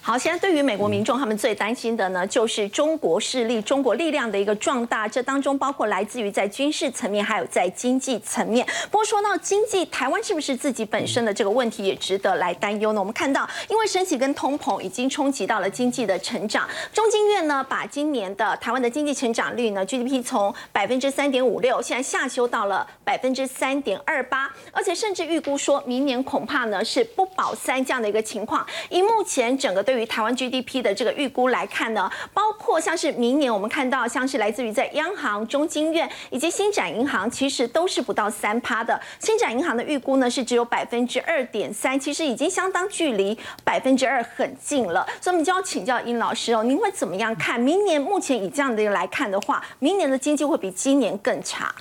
[0.02, 5.08] 好，现在对于美国民众，他们最担心的呢，就是中国势力、中国力量的一个壮大。
[5.08, 8.66] 这当中包括来自于在军事层面，还有在经济层面。
[8.90, 13.00] 不过说到经济，台湾是不是自己本身的这个问题也值得来担忧呢？
[13.00, 16.68] 我们看到，因为升息跟通膨已经冲击到了经济的成长。
[16.94, 28.66] 中经院呢，把今年的台湾的经济成长率呢，GDP 从百分之三点五六，现在下修到了百分之三点二八，而且甚至预估说明年恐怕呢是不保三这样的一个情况。
[28.90, 39.02] 以目前整个对于台湾 GDP 的这个预估来看呢，包括像是明年我们看到像是来自于在央行、中金院以及新展银行，其实都是不到三趴的。
[39.20, 45.04] 新展银行的预估呢是只有百分之二点三，其实已经相当距离百分之二很近了。
[45.20, 47.60] 所以我们就要请教殷老师哦，您会怎么样看？
[47.60, 51.74] 明年目前以这样的来看的话，明年的经济会比今年更差？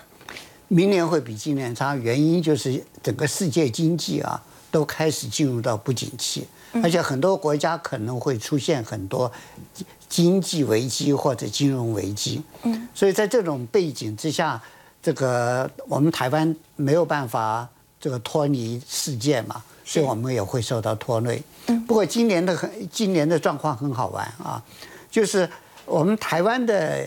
[0.68, 6.46] 明年会比今年差，原因就是整个世界经济啊都开始进入到不景气。
[6.82, 9.30] 而且很多国家可能会出现很多
[10.08, 14.60] 经济危机或者金融危机，嗯，所以在这种背景之下，
[15.02, 17.68] 这个我们台湾没有办法
[18.00, 21.42] 这个脱离世界嘛，所以我们也会受到拖累。
[21.66, 24.62] 嗯，不过今年的很今年的状况很好玩啊，
[25.10, 25.48] 就是
[25.84, 27.06] 我们台湾的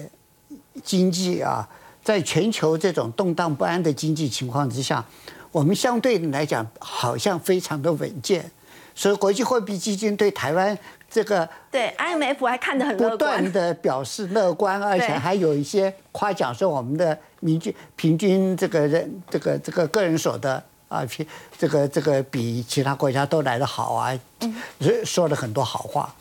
[0.84, 1.67] 经济啊，
[2.04, 5.04] 在全球这种动荡不安的经济情况之下，
[5.52, 8.50] 我们相对来讲好像非常的稳健。
[9.02, 10.78] 所以国际货币基金对台湾
[11.10, 21.26] 这个对 IMF 还看得很乐不断的表示乐观，而且还有一些夸奖说我们的平均平均这个人这个这个个人所得啊，平
[21.58, 24.16] 这个这个比其他国家都来得好啊，
[25.04, 26.14] 说了很多好话，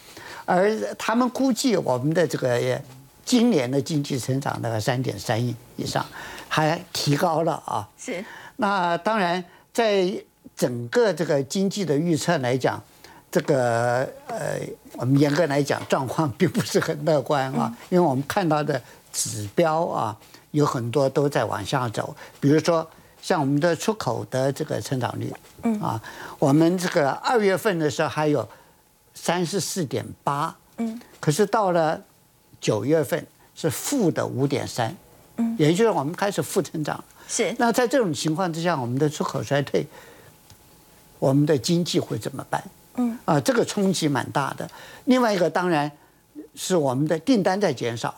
[0.47, 2.81] 而他们估计我们的这个
[3.27, 6.03] 今年的经济成长大概三点三亿以上，
[6.49, 7.87] 还提高了啊。
[7.99, 8.25] 是。
[8.57, 10.25] 那当然在。
[10.61, 12.79] 整个这个经济的预测来讲，
[13.31, 14.61] 这个呃，
[14.99, 18.79] 我们严格来讲状况 并不是很乐观啊，因为我们看到的
[19.11, 20.15] 指标啊，
[20.51, 22.15] 有很多都在往下走。
[22.39, 22.87] 比如说，
[23.23, 25.99] 像我们的出口的这个成长率，嗯啊，
[26.39, 28.47] 我们这个二月份的时候还有
[29.15, 31.99] 三十四点八，嗯，可是到了
[32.61, 34.95] 九月份是负的五点三，
[35.37, 37.03] 嗯，也就是我们开始负增长。
[37.27, 37.55] 是。
[37.59, 39.87] 那在这种情况之下，我们的出口衰退。
[41.21, 42.61] 我们的经济会怎么办？
[42.97, 44.69] 嗯，啊，这个冲击蛮大的。
[45.05, 45.91] 另外一个当然
[46.57, 48.13] 是我们的订单在减少，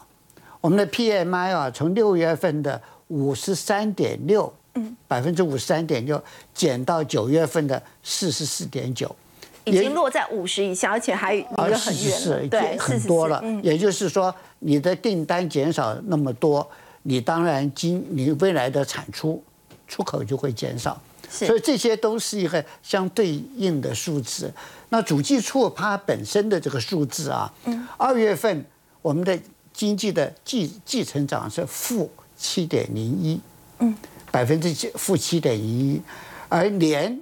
[0.63, 6.23] 我们的 PMI 啊，从六月份的五十三点六，嗯，百分之五十三点六，
[6.55, 9.15] 减到九月份的四十四点九，
[9.65, 13.43] 已经落在五十以下，而且还离得很远了，对，很多了。
[13.63, 16.67] 也就是说，你的订单减少那么多，
[17.03, 19.43] 你当然今你未来的产出
[19.87, 20.99] 出口就会减少。
[21.33, 24.53] 所以这些都是一个相对应的数字。
[24.91, 27.51] 那主计处它本身的这个数字啊，
[27.97, 28.63] 二月份
[29.01, 29.39] 我们的
[29.73, 33.41] 经济的季季成长是负七点零一，
[33.79, 33.97] 嗯，
[34.31, 36.03] 百分之七负七点零一，
[36.51, 37.19] 而年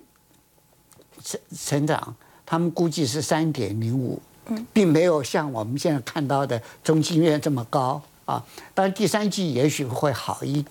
[1.23, 8.45] 成成长他们估计是三点零五，嗯，并没有像我们现在看到的中经院这么高啊。
[8.75, 10.65] 当然第三季也许会好一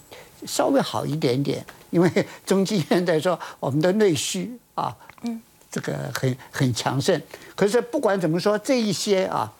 [0.45, 1.65] 稍微好一点点。
[1.89, 7.21] 因为中经院在说我们的内需啊，嗯，这个很很强盛。
[7.55, 9.51] 可是不管怎么说，这一些啊，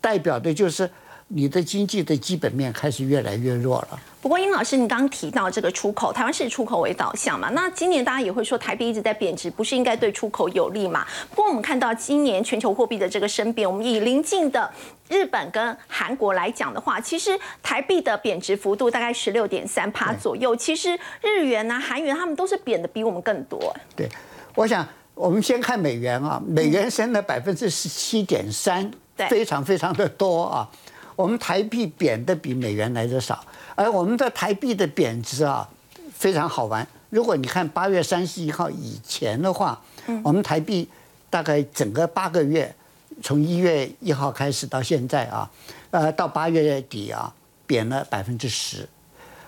[0.00, 0.90] 代表的就是
[1.28, 4.00] 你的经济的基本面开始越来越弱了。
[4.22, 7.48] 不过，殷老师，你刚刚提到这个出口，台湾是出口为导向嘛？
[7.50, 11.04] 那今年大家也会说台币一直在贬值，不是应该对出口有利嘛？
[11.30, 14.70] 不过我们看到今年全球货币的这个升贬，我们以邻近的
[15.08, 20.54] 日本跟韩国来讲的话，其实台币的贬值幅度大概十六点三趴左右。
[20.54, 23.74] 其实日元啊、韩元他们都是贬的比我们更多。
[23.96, 24.08] 对，
[24.54, 28.88] 我想我们先看美元啊，美元升了百分之十七点三，
[29.28, 30.68] 非常非常的多啊。
[31.16, 33.44] 我们台币贬的比美元来的少。
[33.74, 35.68] 而我们的台币的贬值啊，
[36.12, 36.86] 非常好玩。
[37.10, 39.80] 如果你看八月三十一号以前的话，
[40.22, 40.88] 我们台币
[41.28, 42.74] 大概整个八个月，
[43.22, 45.50] 从一月一号开始到现在啊，
[45.90, 47.32] 呃，到八月底啊，
[47.66, 48.88] 贬了百分之十。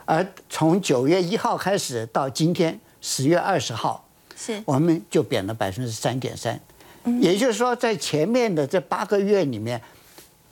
[0.04, 4.04] 而从九月一号开始到今天十月二十号，
[4.35, 6.59] 是我们就贬了百分之三点三。
[7.20, 9.81] 也就是说，在前面的这八个月里面，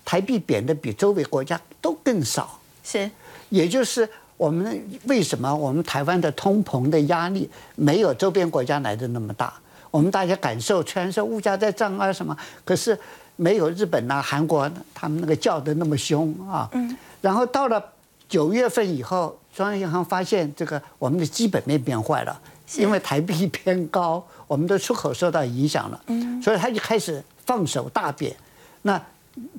[0.07, 2.59] 台币贬的比周围国家都更少。
[2.83, 3.11] 是。
[3.51, 9.53] 也就是我们为什么我们台湾的通膨的压力没有周边国家来的那么大？
[9.91, 12.99] 我们大家感受虽然说物价在涨啊什么，可是
[13.37, 16.69] 没有日本呐、韩国他们那个叫的那么凶啊。
[16.73, 16.97] 嗯。
[17.21, 17.83] 然后到了
[18.29, 22.39] 九月份以后，中央银行发现这个我们的基本面变坏了，
[22.77, 26.01] 因为台币偏高，我们的出口受到影响了。
[26.09, 26.43] 嗯。
[26.43, 28.35] 所以他就开始放手大贬，
[28.83, 29.01] 那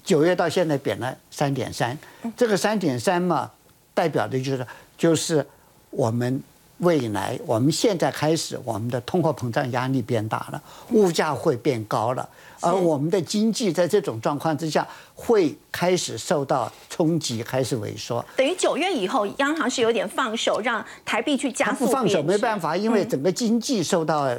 [0.04, 1.98] 九月到现在贬了三点三，
[2.36, 3.52] 这个三点三嘛。
[3.94, 5.44] 代表的就是就是
[5.90, 6.40] 我们
[6.78, 10.62] 未来，我们现在开始，我们的通货膨胀压力变大了，
[10.92, 18.24] 物价会变高了，而我们的经济在这种状况之下会开始受到冲击，开始萎缩。
[18.36, 24.30] 等于九月以后，央行是有点放手，让台币去加速不放手没办法，因为整个经济受到，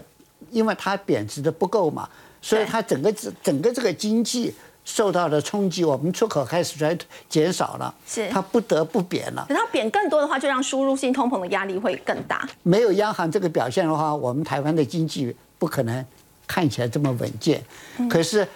[0.53, 2.09] 因为它贬值的不够嘛，
[2.41, 4.55] 所以它整个整整个这个经济。
[4.89, 6.97] 受到的冲击，我们出口开始衰
[7.29, 9.45] 减少了，是它不得不贬了。
[9.47, 12.49] 等它贬更多的话，就让输入性通膨的压力会更大。
[12.63, 16.05] 没有央行这个表现的话，我们台湾的经济不可能
[16.47, 17.63] 看起来这么稳健。
[18.09, 18.49] 可是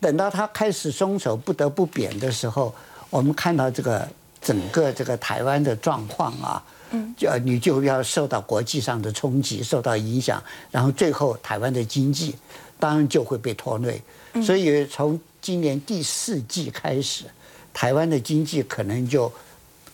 [0.00, 2.74] 等到它开始松手，不得不贬的时候，
[3.08, 4.06] 我们看到这个
[4.42, 12.34] 整个这个台湾的状况啊，嗯，就你就要受到国际上的冲击，受到影响，然后最后台湾的经济
[12.80, 14.02] 当然就会被拖累。
[14.42, 17.26] 所以从今年第四季开始，
[17.74, 19.30] 台湾的经济可能就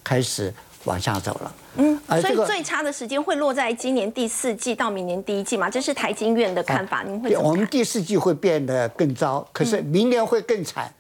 [0.05, 1.55] 开始往下走了。
[1.75, 5.69] 嗯，所以最差的时间会落在今年第四季到明年第一季嘛？
[5.69, 10.95] 这是台经院的看法，您会我们第四季会变得更糟，可是明年会更惨，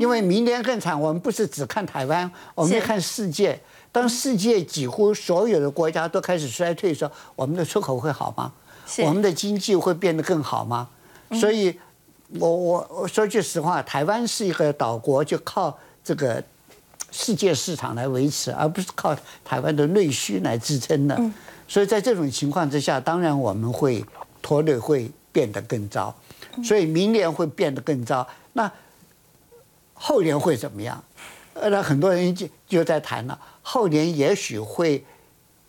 [0.00, 1.00] 因为明年更惨。
[1.00, 3.56] 我们不是只看台湾，我们看世界。
[3.92, 8.52] 当世界几乎所有的国家都开始衰退的时候，我们的出口会好吗？
[9.04, 10.88] 我们的经济会变得更好吗？
[11.38, 11.78] 所以。
[12.38, 16.42] 我我我说句实话，台湾是一个岛国，就靠这个
[17.10, 19.14] 世界市场来维持，而不是靠
[19.44, 21.20] 台湾的内需来支撑的。
[21.68, 24.04] 所以在这种情况之下，当然我们会
[24.40, 26.14] 拖累，会变得更糟。
[26.64, 28.26] 所以明年会变得更糟。
[28.54, 28.70] 那
[29.94, 31.02] 后年会怎么样？
[31.54, 35.04] 呃，那很多人就就在谈了，后年也许会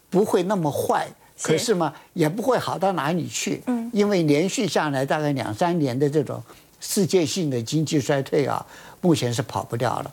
[0.09, 1.07] 不会那么坏。
[1.43, 6.41] 可是嘛，也不会好到哪里去，嗯，因为连续下来大概两三年的这种
[6.79, 8.65] 世界性的经济衰退啊，
[9.01, 10.11] 目前是跑不掉了，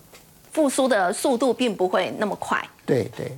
[0.52, 2.62] 复苏的速度并不会那么快。
[2.84, 3.30] 对对。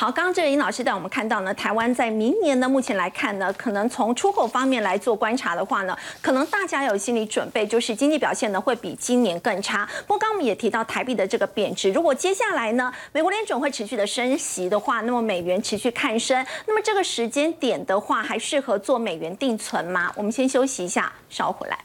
[0.00, 9.84] 好，刚刚这个尹老师带我们看到呢，台湾在明年呢，目前来看呢，可能从出口方面来做观察的话呢，可能大家有心理准备，就是经济表现呢会比今年更差。
[10.06, 20.12] 不过刚刚我们也提到台币的这个贬值，如果接下来呢，美国联准会持续的升息的话，那么美元持续看升，那么这个时间点的话，还适合做美元定存吗？
[20.14, 21.76] 我们先休息一下，稍回来。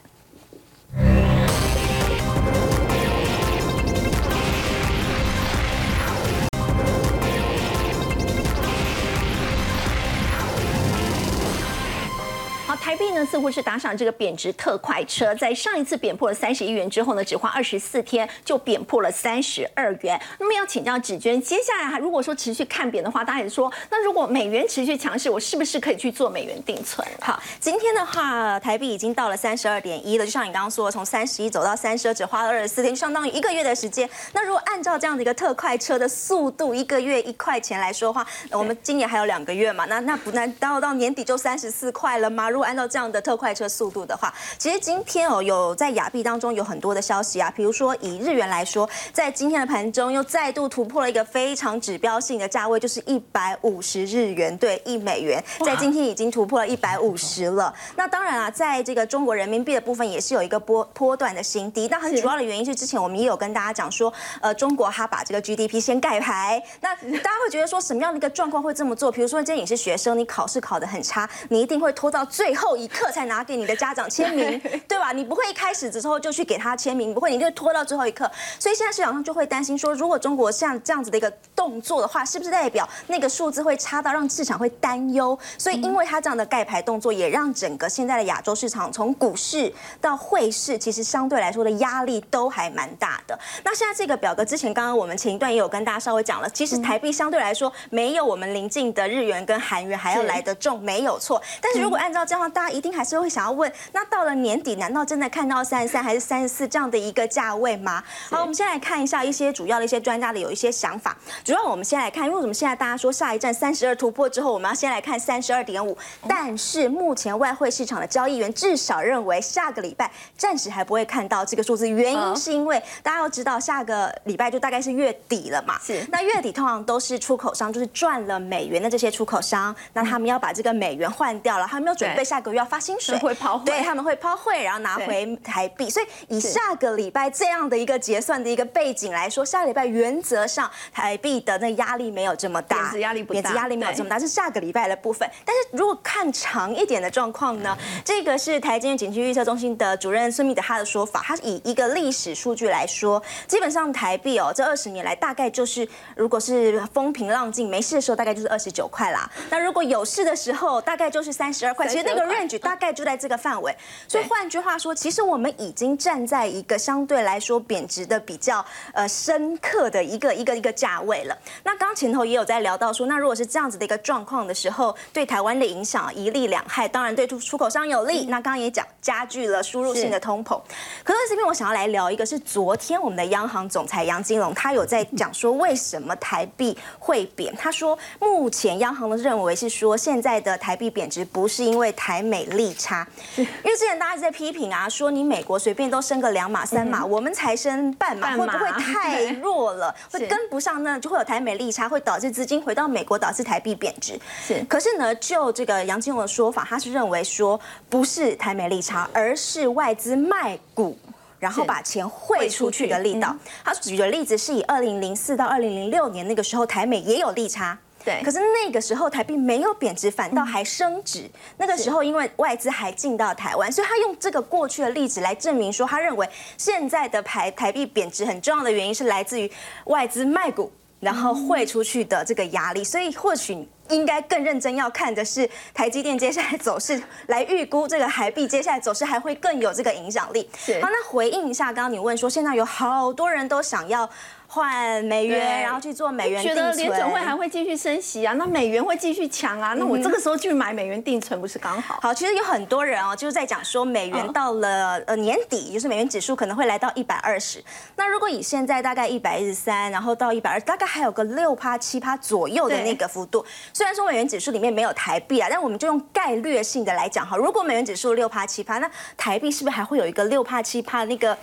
[12.76, 20.19] 台币呢似乎是打赏这个贬值特快车，在上一次贬破了三十一元之后呢，只花二十四天就贬破了三十二元。
[20.39, 27.07] 那么要请教芷娟，接下来如果说持续看贬的话，大家也说，那如果美元持续强势，我是不是可以去做美元定存？
[27.21, 34.09] 好，今天的话，台币已经到了三十二点一了，就像你刚刚说，从三十一走到三十二，只花了二十四天，相当于一个月的时间。
[34.34, 39.86] 那如果按照这样的一个特快车的速度，一个月一块钱来说的话，我们今年还有两个月嘛？
[39.86, 42.49] 那那不难道到年底就三十四块了吗？
[42.49, 57.74] 如果按照这样的特快车速度的话，其实今天哦有在亚币当中有很多的消息啊，比如说以日元来说，在今天的盘中又再度突破了一个非常指标性的价位，就是一百五十日元兑一美元，在今天已经突破了一百五十了。
[57.95, 61.88] 那当然啊，在这个中国人民币的部分也是有一个波波段的新低。
[61.89, 64.11] 那很主要的原因是之前我们也有跟大家讲说，
[64.41, 66.61] 呃，中国它把这个 GDP 先盖牌。
[66.82, 69.11] 那大家会觉得说什么样的一个状况会这么做？
[69.11, 73.43] 比如说今天你是学生，你考试考得很差，你一定会拖到最后一刻才拿。
[73.43, 75.11] 给你的家长签名， 对吧？
[75.11, 78.29] 你不会一开始之后就去给他签名，不会，你就拖到最后一刻。
[78.57, 85.37] 所以现在市场上就会担心说，如果中国像这样子的一个动作的话，是不是代表那个数字会差到让市场会担忧？
[85.57, 93.37] 所以，因为他这样的盖牌动作，也让整个现在的亚洲市场，从股市到汇市，其实相对来说的压力都还蛮大的。
[93.65, 101.41] 那现在这个表格，之前刚刚我们前一段也有跟大家稍微讲了，其实台币相对来说没有我们邻近的日元跟韩元还要来得重，没有错。
[101.59, 103.33] 但是如果按照这样，大家一定还是会。
[103.33, 108.03] 想要问，那到了年底，难道真的看到三十三还是三十四这样的一个价位吗？
[108.29, 111.17] 好，我们先来看一下一些主要的一些专家的有一些想法。
[111.43, 112.53] 主要我们先来看，因为什么？
[112.53, 115.97] 现在大家说下一站三十二突破之后，我们要先来看三十二点五。
[116.29, 125.79] 但是目前外汇市场的交易员至少认为下个礼拜暂时还不会看到这个数字，原因是因为大家要知道下个礼拜就大概是月底了嘛。
[125.83, 126.05] 是。
[126.11, 133.17] 那月底通常都是出口商就是赚了美元的这些出口商，那他们要把这个美元换掉了，他们要准备下个月要发薪水。
[133.19, 135.89] 会抛汇，对他们会抛汇，然后拿回台币。
[135.89, 145.29] 所以以下个礼拜这样的一个结算的一个背景来说，下个礼拜原则上台币的那压力没有这么大，贬值压力不大，贬值压力没有这么大，是下个礼拜的部分。
[145.45, 147.77] 但是如果看长一点的状况呢？
[148.03, 159.29] 这个是台经景区预测中心的主任孙密的他的说法，他以一个历史数据来说，基本上台币哦，这二十年来大概就是如果是风平浪静没事的时候，大概就是二十九块啦。
[159.49, 161.88] 那如果有事的时候，大概就是三十二块。
[161.88, 163.76] 其实那个 range 大概就在这个范围。
[164.07, 168.63] 所以换句话说，其实我们已经站在一个相对来说贬值的比较
[168.93, 171.38] 呃深刻的一个一个一个价位了。
[171.63, 178.26] 那刚前头也有在聊到说，那如果是这样子的一个状况的时候，对台湾的影响一利两害，当然对出出口商有利。
[178.26, 180.59] 那刚刚也讲加剧了输入性的通膨。
[181.03, 187.55] 可是这边我想要来聊一个，是昨天我们的央行总裁杨金龙他有在讲说，为什么台币会贬？
[187.55, 199.95] 他说目前央行的认为是说，现在的台币贬值不是因为台美利差，因为之前大家一直在批评啊，说你美国随便都升个两码三码，我们才升半码，会不会太弱了？
[200.11, 200.99] 会跟不上呢？
[200.99, 204.19] 就会有台美利差，会导致资金回到美国，导致台币贬值。
[204.45, 210.97] 是，可是呢，就这个杨金龙的说法，他是认为说不是台美利差，而是外资卖股，
[211.39, 213.33] 然后把钱汇出去的力道。
[213.63, 217.79] 他举的例子是以二零零四到二零零六年那个时候，台美也有利差。
[218.05, 221.29] 对，可是那个时候台币没有贬值，反倒还升值。
[221.57, 226.27] 那个时候因为外资还进到台湾，所以他用这个过去的例子来证明说，他认为
[226.57, 229.49] 现在的台台币贬值很重要的原因是来自于
[229.85, 232.83] 外资卖股，然后汇出去的这个压力。
[232.83, 240.49] 所以或许应该更认真要看的是台积电接下来走势，来预估这个台币接下来走势还会更有这个影响力。
[240.81, 244.09] 好，那回应一下刚刚你问说，现在有好多人都想要。
[244.53, 246.63] 换美元，然后去做美元定存。
[246.63, 248.33] 觉得联准会还会继续升息啊？
[248.33, 249.73] 那美元会继续强啊？
[249.73, 251.97] 那我这个时候去买美元定存不是刚好？
[251.99, 257.63] 好，其实有很多人哦，就是在讲说美元到了呃年底，就是美元指数可能会来到一百二十。
[257.95, 263.43] 那如果以现在大概一百一十三，然后到一百二，大概还有个六趴七趴左右的那个幅度。
[263.73, 268.87] 虽然说美元指数里面没有台币啊，但我们就用概略性的来讲哈，如果美元指数六趴七趴，那
[269.17, 271.35] 台币是不是还会有一个六趴七趴那个？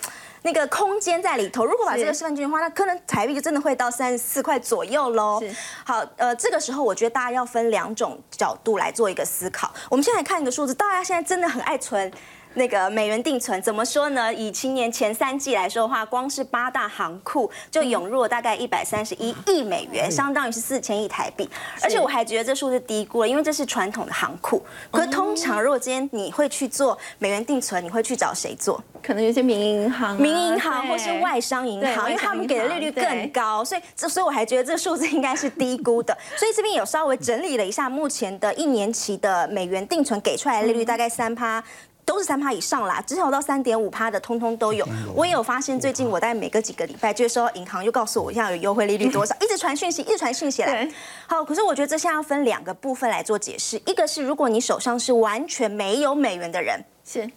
[0.43, 1.65] 那个空间在里头。
[1.65, 5.43] 如果把这个示范均匀化，那可能台币就真的会到三十四块左右喽。
[5.85, 9.73] 好，呃，这个时候我觉得大家要分两种角度来做一个思考。
[9.89, 12.11] 我们先来看一个数字，大家现在真的很爱存。
[12.55, 14.33] 那个美元定存怎么说呢？
[14.35, 21.49] 以今年前三季来说的话，光是八大行库就涌入了大概一百三十一亿美元，相当于是四千亿台币。
[21.83, 24.63] 而且我还觉得这数字低估了，因为这是传统的行库。
[24.91, 28.83] 可是通常如果今天你会去做美元定存，你会去找谁做？
[29.03, 36.17] 可能有些民营银行、民营银行或是外商银行，因为他们给的利率更高，所以这所以我还觉得这个数字应该是低估的。
[36.37, 41.63] 所以这边有稍微整理了一下目前的一年期的美元定存给出来的利率，大概三趴。
[42.11, 44.85] 都是三趴以上啦，至少到三点五趴的，通通都有。
[45.15, 50.91] 我也有发现，最近我在每隔几个礼拜，就收到银行又告诉我，现在有优惠利率多少， 一直传讯息，一直传讯息来。
[51.29, 57.31] 好，可是我觉得这现在要分两个部分来做解释，一个是如果你手上是完全没有美元的人，是。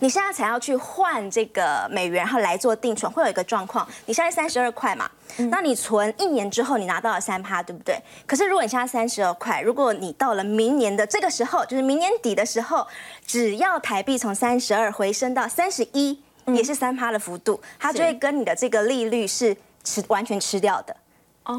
[0.00, 3.86] 你现在才要去换这个美元，然后来做定存，会有一个状况。
[4.06, 5.10] 你现在三十二块嘛，
[5.50, 8.00] 那你存一年之后，你拿到了三趴，对不对？
[8.26, 12.86] 可是如果你现在三十二块，如果你到了明年的这个时候，就是明年底的时候，
[13.26, 20.96] 只要台币从三十二回升到三十一，也是三趴的幅度，它就会跟你的这个利率是吃完全吃掉的。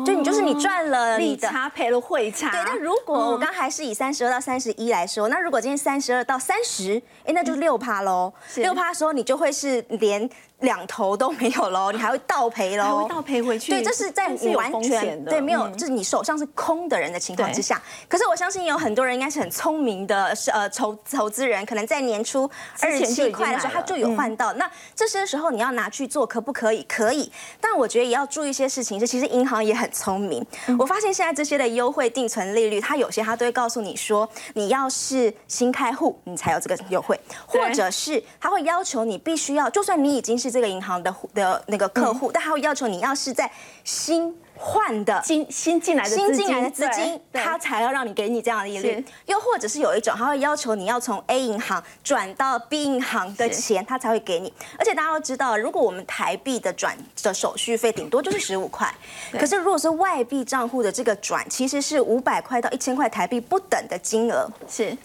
[0.06, 2.52] 就你就是你赚了利差赔了汇差。
[2.52, 8.32] 对，那如果我刚还是以三十二到三十一来说，那如果今天三十二到三十，哎，那就是六趴喽。
[8.56, 10.30] 六趴的时候，你就会是连。
[10.60, 13.72] 两头都没有喽，你还会倒赔喽，还会倒赔回去。
[13.72, 17.82] 对，这是在你完全对没有，就是你手上是空的人的情况之下。
[18.10, 22.50] 可是我相信有很多人应该是很聪明的，是呃投投资人，可能在年初
[22.82, 24.52] 二十七块的时候他就有换到。
[24.54, 26.84] 那这些时候你要拿去做，可不可以？
[26.84, 27.32] 可以。
[27.62, 30.46] 但我觉得也要注意一些事情，就其实银行也很聪明。
[30.78, 40.49] 我发现现在这些的优惠定存利率，它有些它都会告诉你说，你要是新开户，你才有这个优惠，或者是他会要求你必须要，就算你已经是。
[40.50, 43.50] 这个银行的的那个客户，但他会要求你要是在
[43.84, 49.04] 新换的新新进来的新进来的资金，他才要让你给你这样的利率。
[49.26, 54.52] 又或者是有一种，他会要求你要从 A 银行转到 B 银行的钱，他才会给你。
[54.78, 58.94] 而且大家都知道，如果我们台币的转的手续费顶多就是十五块，
[59.40, 64.50] 可是如果是外币账户的这个转，其实是五百块到一千块台币不等的金额。
[64.68, 64.98] 是，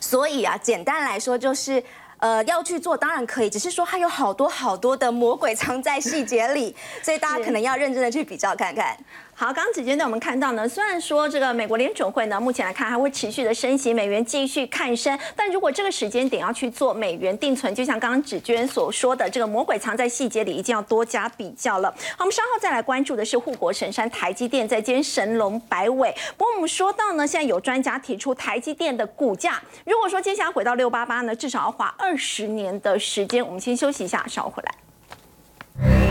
[0.00, 1.82] 所以啊，简单来说就是。
[2.18, 8.96] 呃，要去做当然可以，只是说它有好多好多的魔鬼藏在细节里，所以大家可能要认真的去比较看看。
[9.40, 21.88] 好，刚刚子娟呢，我们看到呢，虽然说这个美国联准会呢，目前来看还会持续的升息，美元继续看升，但如果这个时间点要去做美元定存，就像刚刚子娟所说的，这个魔鬼藏在细节里，一定要多加比较了。
[22.16, 26.12] 好，我们稍后再来关注的是护国神山台积电在今天神龙摆尾。
[26.36, 33.46] 不过我们说到呢，现在有专家提出台积电的股价，如果说接下来回到六八八呢，至少要花二十年的时间。
[33.46, 36.07] 我们先休息一下，稍后回来。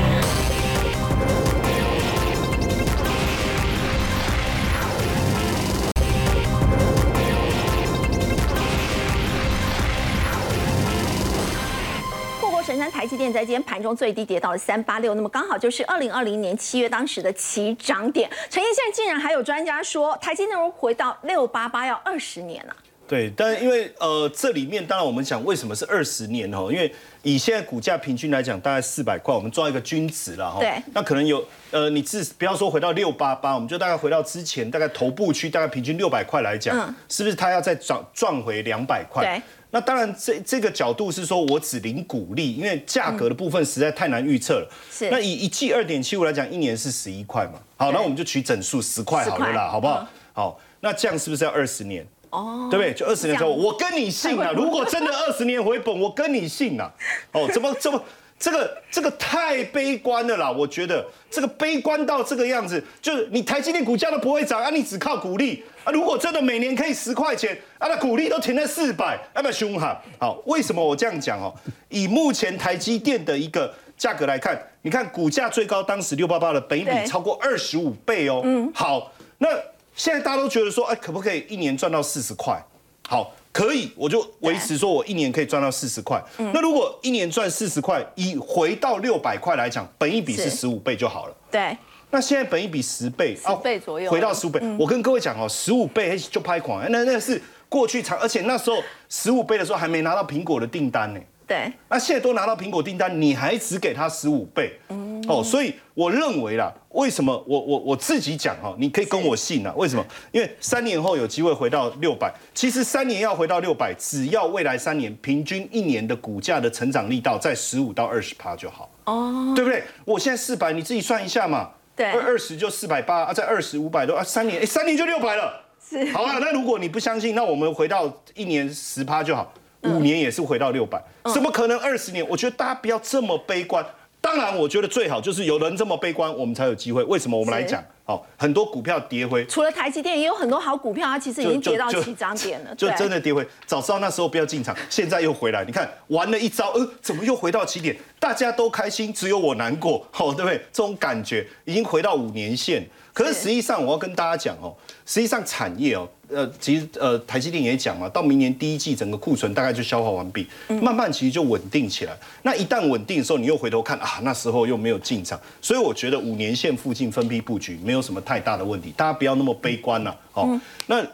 [12.90, 18.30] 台积电在今天盘中最低跌到了三八六，那么刚好就是二零二零年七月当时的起涨点。
[18.50, 22.76] 陈燕，现在竟然还有专家说台积电回到六八八要二十年了。
[23.08, 26.70] 对，但因为呃这里面当然我们讲为什么是二十年哦？
[26.70, 30.60] 因为以现在股价平均来讲大概四百块，我们抓一个均值了哈。
[30.60, 30.74] 对。
[30.94, 39.24] 那可能有呃你至不要说回到六八八，我们就大概回到之前大概头部区大概平均六百块来讲，是不是它要再涨赚回两百块？
[39.24, 39.42] 对。
[39.72, 44.70] 那当然，这这个角度是说我只领股利，因为价格的部分实在太难预测了。
[44.90, 45.10] 是。
[45.10, 47.60] 那以一季二点七五来讲，一年是十一块嘛？
[47.76, 50.08] 好，那我们就取整数十块好了啦，好不好？
[50.34, 52.06] 好，那这样是不是要二十年？
[52.30, 52.94] 哦，对不对？
[52.94, 54.52] 就二十年之后，我跟你信啊！
[54.52, 56.92] 如果真的二十年回本，我跟你信啊！
[57.32, 58.02] 哦，怎么怎么？
[58.40, 60.52] 这个这个太悲观了啦！
[60.52, 65.92] 我觉得这个悲观到这个样子，就是你台积电股价都不会涨啊，你只靠股利啊。
[65.92, 70.02] 如果真的每年可以十块钱啊，那股利都停在四百，要不要凶哈？
[70.20, 71.54] 好，为什么我这样讲哦？
[71.90, 78.42] 以目前台积电的一个价格来看，你看股价最高当时六八八的本比超过二十五倍哦。
[78.44, 78.70] 嗯。
[78.74, 79.48] 好，那
[79.96, 82.62] 现在大家都觉得说，哎，可不可以一年赚到四十块？
[83.08, 83.34] 好。
[83.54, 86.24] 可以，我就维持说，我一年可以赚到四十块。
[86.38, 91.36] 那如果一年赚四十块，以回到六百块来讲，本一比是十五倍就好了。
[91.50, 91.76] 对。
[92.10, 94.62] 那现在本一比十倍，十倍左右，回到十五倍。
[94.80, 101.20] 我跟各位讲哦，十五倍就拍款，那那是过去长，而且那时候十五倍的时候还没拿到苹果的订单呢。
[101.46, 101.72] 对。
[101.90, 104.80] 那现在都拿到苹果订单，你还只给他十五倍？
[105.28, 109.74] 哦，所以我认为啦，为什么我我我自己讲哈，你可以跟我信啊？
[109.76, 110.06] 为什么？
[110.32, 119.84] 因为三年后有机会回到六百，其实三年要回到六百，只要未来三年平均一年的股价的成长力道在十五到二十趴就好，哦，对不对？
[120.06, 126.38] 我现在四百，你自己算一下嘛，对二二十就四百八啊，在二十五百多啊，三年哎，三年就六百了，是好啊。
[126.40, 131.02] 那如果你不相信，那我们回到一年十趴就好，五年也是回到六百，
[131.34, 132.26] 怎么可能二十年？
[132.30, 133.84] 我觉得大家不要这么悲观。
[134.28, 137.02] 当然，我觉得最好就是有人这么悲观，我们才有机会。
[137.06, 137.40] 为什么？
[137.40, 143.48] 我们来讲，哦，很多股票跌回，除了台积电，也有很多好股票，它其实已经跌到起涨点了，就对真的跌回。
[143.66, 145.64] 早知道那时候不要进场，现在又回来。
[145.64, 147.96] 你看玩了一招，呃，怎么又回到起点？
[148.20, 150.58] 大家都开心，只有我难过，哦，对不对？
[150.74, 152.86] 这种感觉已经回到五年线。
[153.14, 154.76] 可是实际上，我要跟大家讲哦，
[155.06, 160.46] 实际上产业哦，呃，其实呃，台积电也讲嘛，到明年第一季整个库存大概就消化完毕，
[160.82, 162.18] 慢慢其实就稳定起来。
[162.44, 171.06] 那一旦稳定的时候，你又回头看啊，那时候又没有进场，所以我觉得五年线附近分批布局没有什么太大的问题，大家不要那么悲观呐、哦，那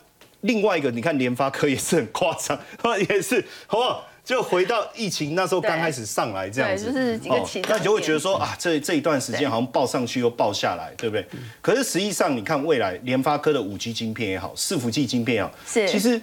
[0.41, 2.59] 另外一个，你看联发科也是很夸张，
[3.09, 4.05] 也是好不好？
[4.23, 11.25] 就回到疫情那时候刚开始上来这样子，对就是几个起涨那你就会觉得说啊，这这一段时间好像报上去又报下来，对不对？
[11.61, 16.21] 可是实际上，你看未来联发科的五 G 晶片也好，伺服器晶片也好，是其实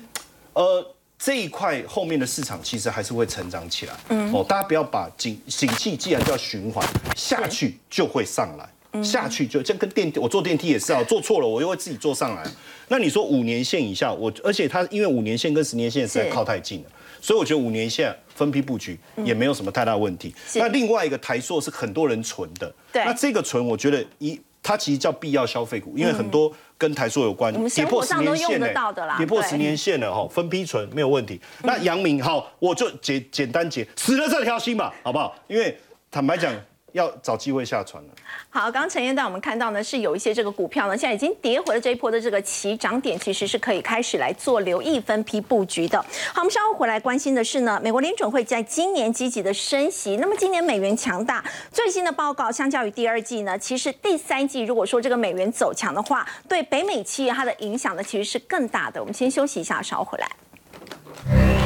[0.55, 3.93] 呃这一块后面的市场其实还是会成长起来。
[4.09, 8.69] 嗯，哦，大家不要把景景气既然叫循环下去就会上来。
[9.05, 12.45] 下去就这跟电梯，我坐电梯也是啊，坐错了我又会自己坐上来。
[12.89, 16.91] 那你说五年线以下，我而且它因为五年线跟十年线实在靠太近了，
[17.21, 20.35] 所以我觉得五年线分批布局也没有什么太大问题。
[20.55, 23.05] 那另外一个台塑是很多人存的，对。
[23.05, 31.41] 那这个存我觉得一它其实叫必要消费股，因为很多跟台塑有关，我们生活上都用得到的啦跌破十年线了哈，分批存没有问题。
[31.63, 35.35] 那阳明好，我就简简单解死了这条心吧，好不好？
[35.49, 35.77] 因为
[36.11, 36.55] 坦白讲，
[36.93, 38.11] 要找机会下船了。
[38.49, 45.99] 好，刚刚陈燕带我们看到呢，是有一些这个股票呢，现在已经跌回了这一波的这个起涨点，其实是可以开始来做留意分批布局的。
[46.33, 59.01] 好，我们稍后回来关心的是呢，美国联准会在今年积极的升息，那么今年美元强大，最新的报告相较于第二季呢，其实第三季如果说这个美元走强的话，对北美企业它的影响呢其实是更大的。
[59.01, 61.60] 我们先休息一下，稍后回来。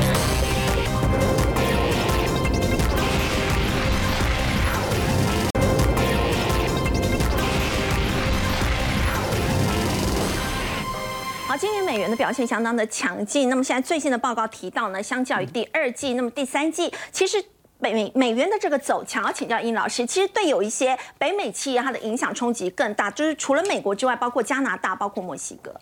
[11.55, 13.49] 好，今年美元的表现相当的强劲。
[13.49, 17.41] 那么现在最新的报告提到呢，相较于第二季，那么第三季其实。
[17.79, 25.73] 美美美元的这个走强，要请教殷老师，其实对有一些北美企业它的影响冲击更大，就是除了美国之外，包括加拿大，包括墨西哥。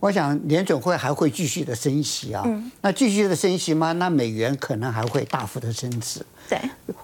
[0.00, 3.92] 我想联准会还会继续的升息啊，嗯那继续的升息吗？
[3.92, 6.24] 那美元可能还会大幅的升值。
[6.48, 6.58] 对，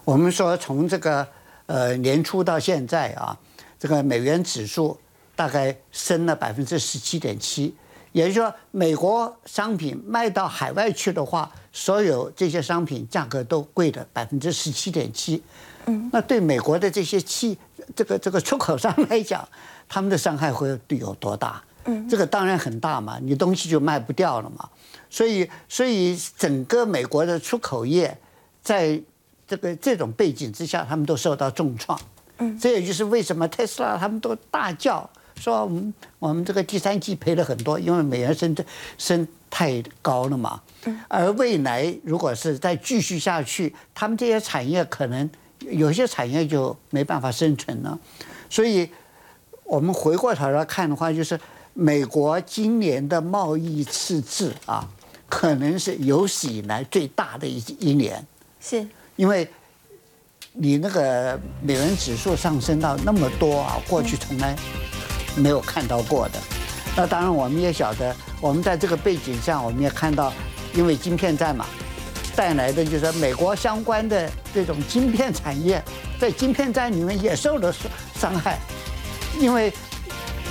[0.05, 1.27] 我们说从这个
[1.67, 3.37] 呃年初到现在啊，
[3.79, 4.99] 这个美元指数
[5.41, 7.75] 大概升了百分之十七点七，
[8.13, 15.43] 也就是说，美国商品卖到海外去的话，所有这些商品价格都贵了百分之十七点七。
[15.87, 17.57] 嗯，那对美国的这些企
[17.97, 19.49] 这个这个出口商来讲，
[19.89, 21.65] 他们的伤害会有多大？
[21.87, 24.69] 嗯，这个当然很大嘛，你东西就卖不掉了嘛。
[25.09, 28.15] 所以，所以整个美国的出口业
[28.63, 29.01] 在
[29.49, 31.99] 这个这种背景之下，他们都受到重创。
[32.37, 35.09] 嗯，这也就是为什么特斯拉他们都大叫
[35.41, 38.55] 说我们我们这个第三季赔了很多，因为美元升
[38.99, 40.61] 升太高了嘛。
[40.85, 45.29] 嗯，而未来如果是再继续下去，他们这些产业可能
[45.71, 47.99] 有些产业就没办法生存了。
[48.49, 48.89] 所以，
[49.65, 51.39] 我们回过头来看的话，就是
[51.73, 54.89] 美国今年的贸易赤字啊，
[55.29, 58.25] 可能是有史以来最大的一一年。
[58.61, 58.87] 是
[59.17, 59.49] 因为
[60.53, 64.57] 你那个美元指数上升到那么多啊，过去从来
[65.37, 66.39] 没有看到过的。
[66.97, 70.33] 那当然，我们也晓得，我们在这个背景下，我们也看到，
[70.75, 71.65] 因为晶片战嘛，
[72.35, 75.83] 带来的就是美国相关的这种晶片产业，
[76.19, 78.59] 在晶片战里面也受了伤伤害，
[79.39, 79.73] 因为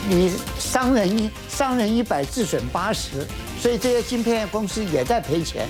[0.08, 3.28] 你商人一伤人一百，自损八十，
[3.60, 5.68] 所以这些晶片公司也在赔钱。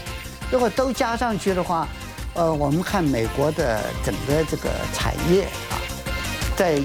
[0.51, 1.87] 如果都加上去的话，
[2.35, 5.81] 呃，我们看美国的整个这个产业啊，
[6.55, 6.77] 在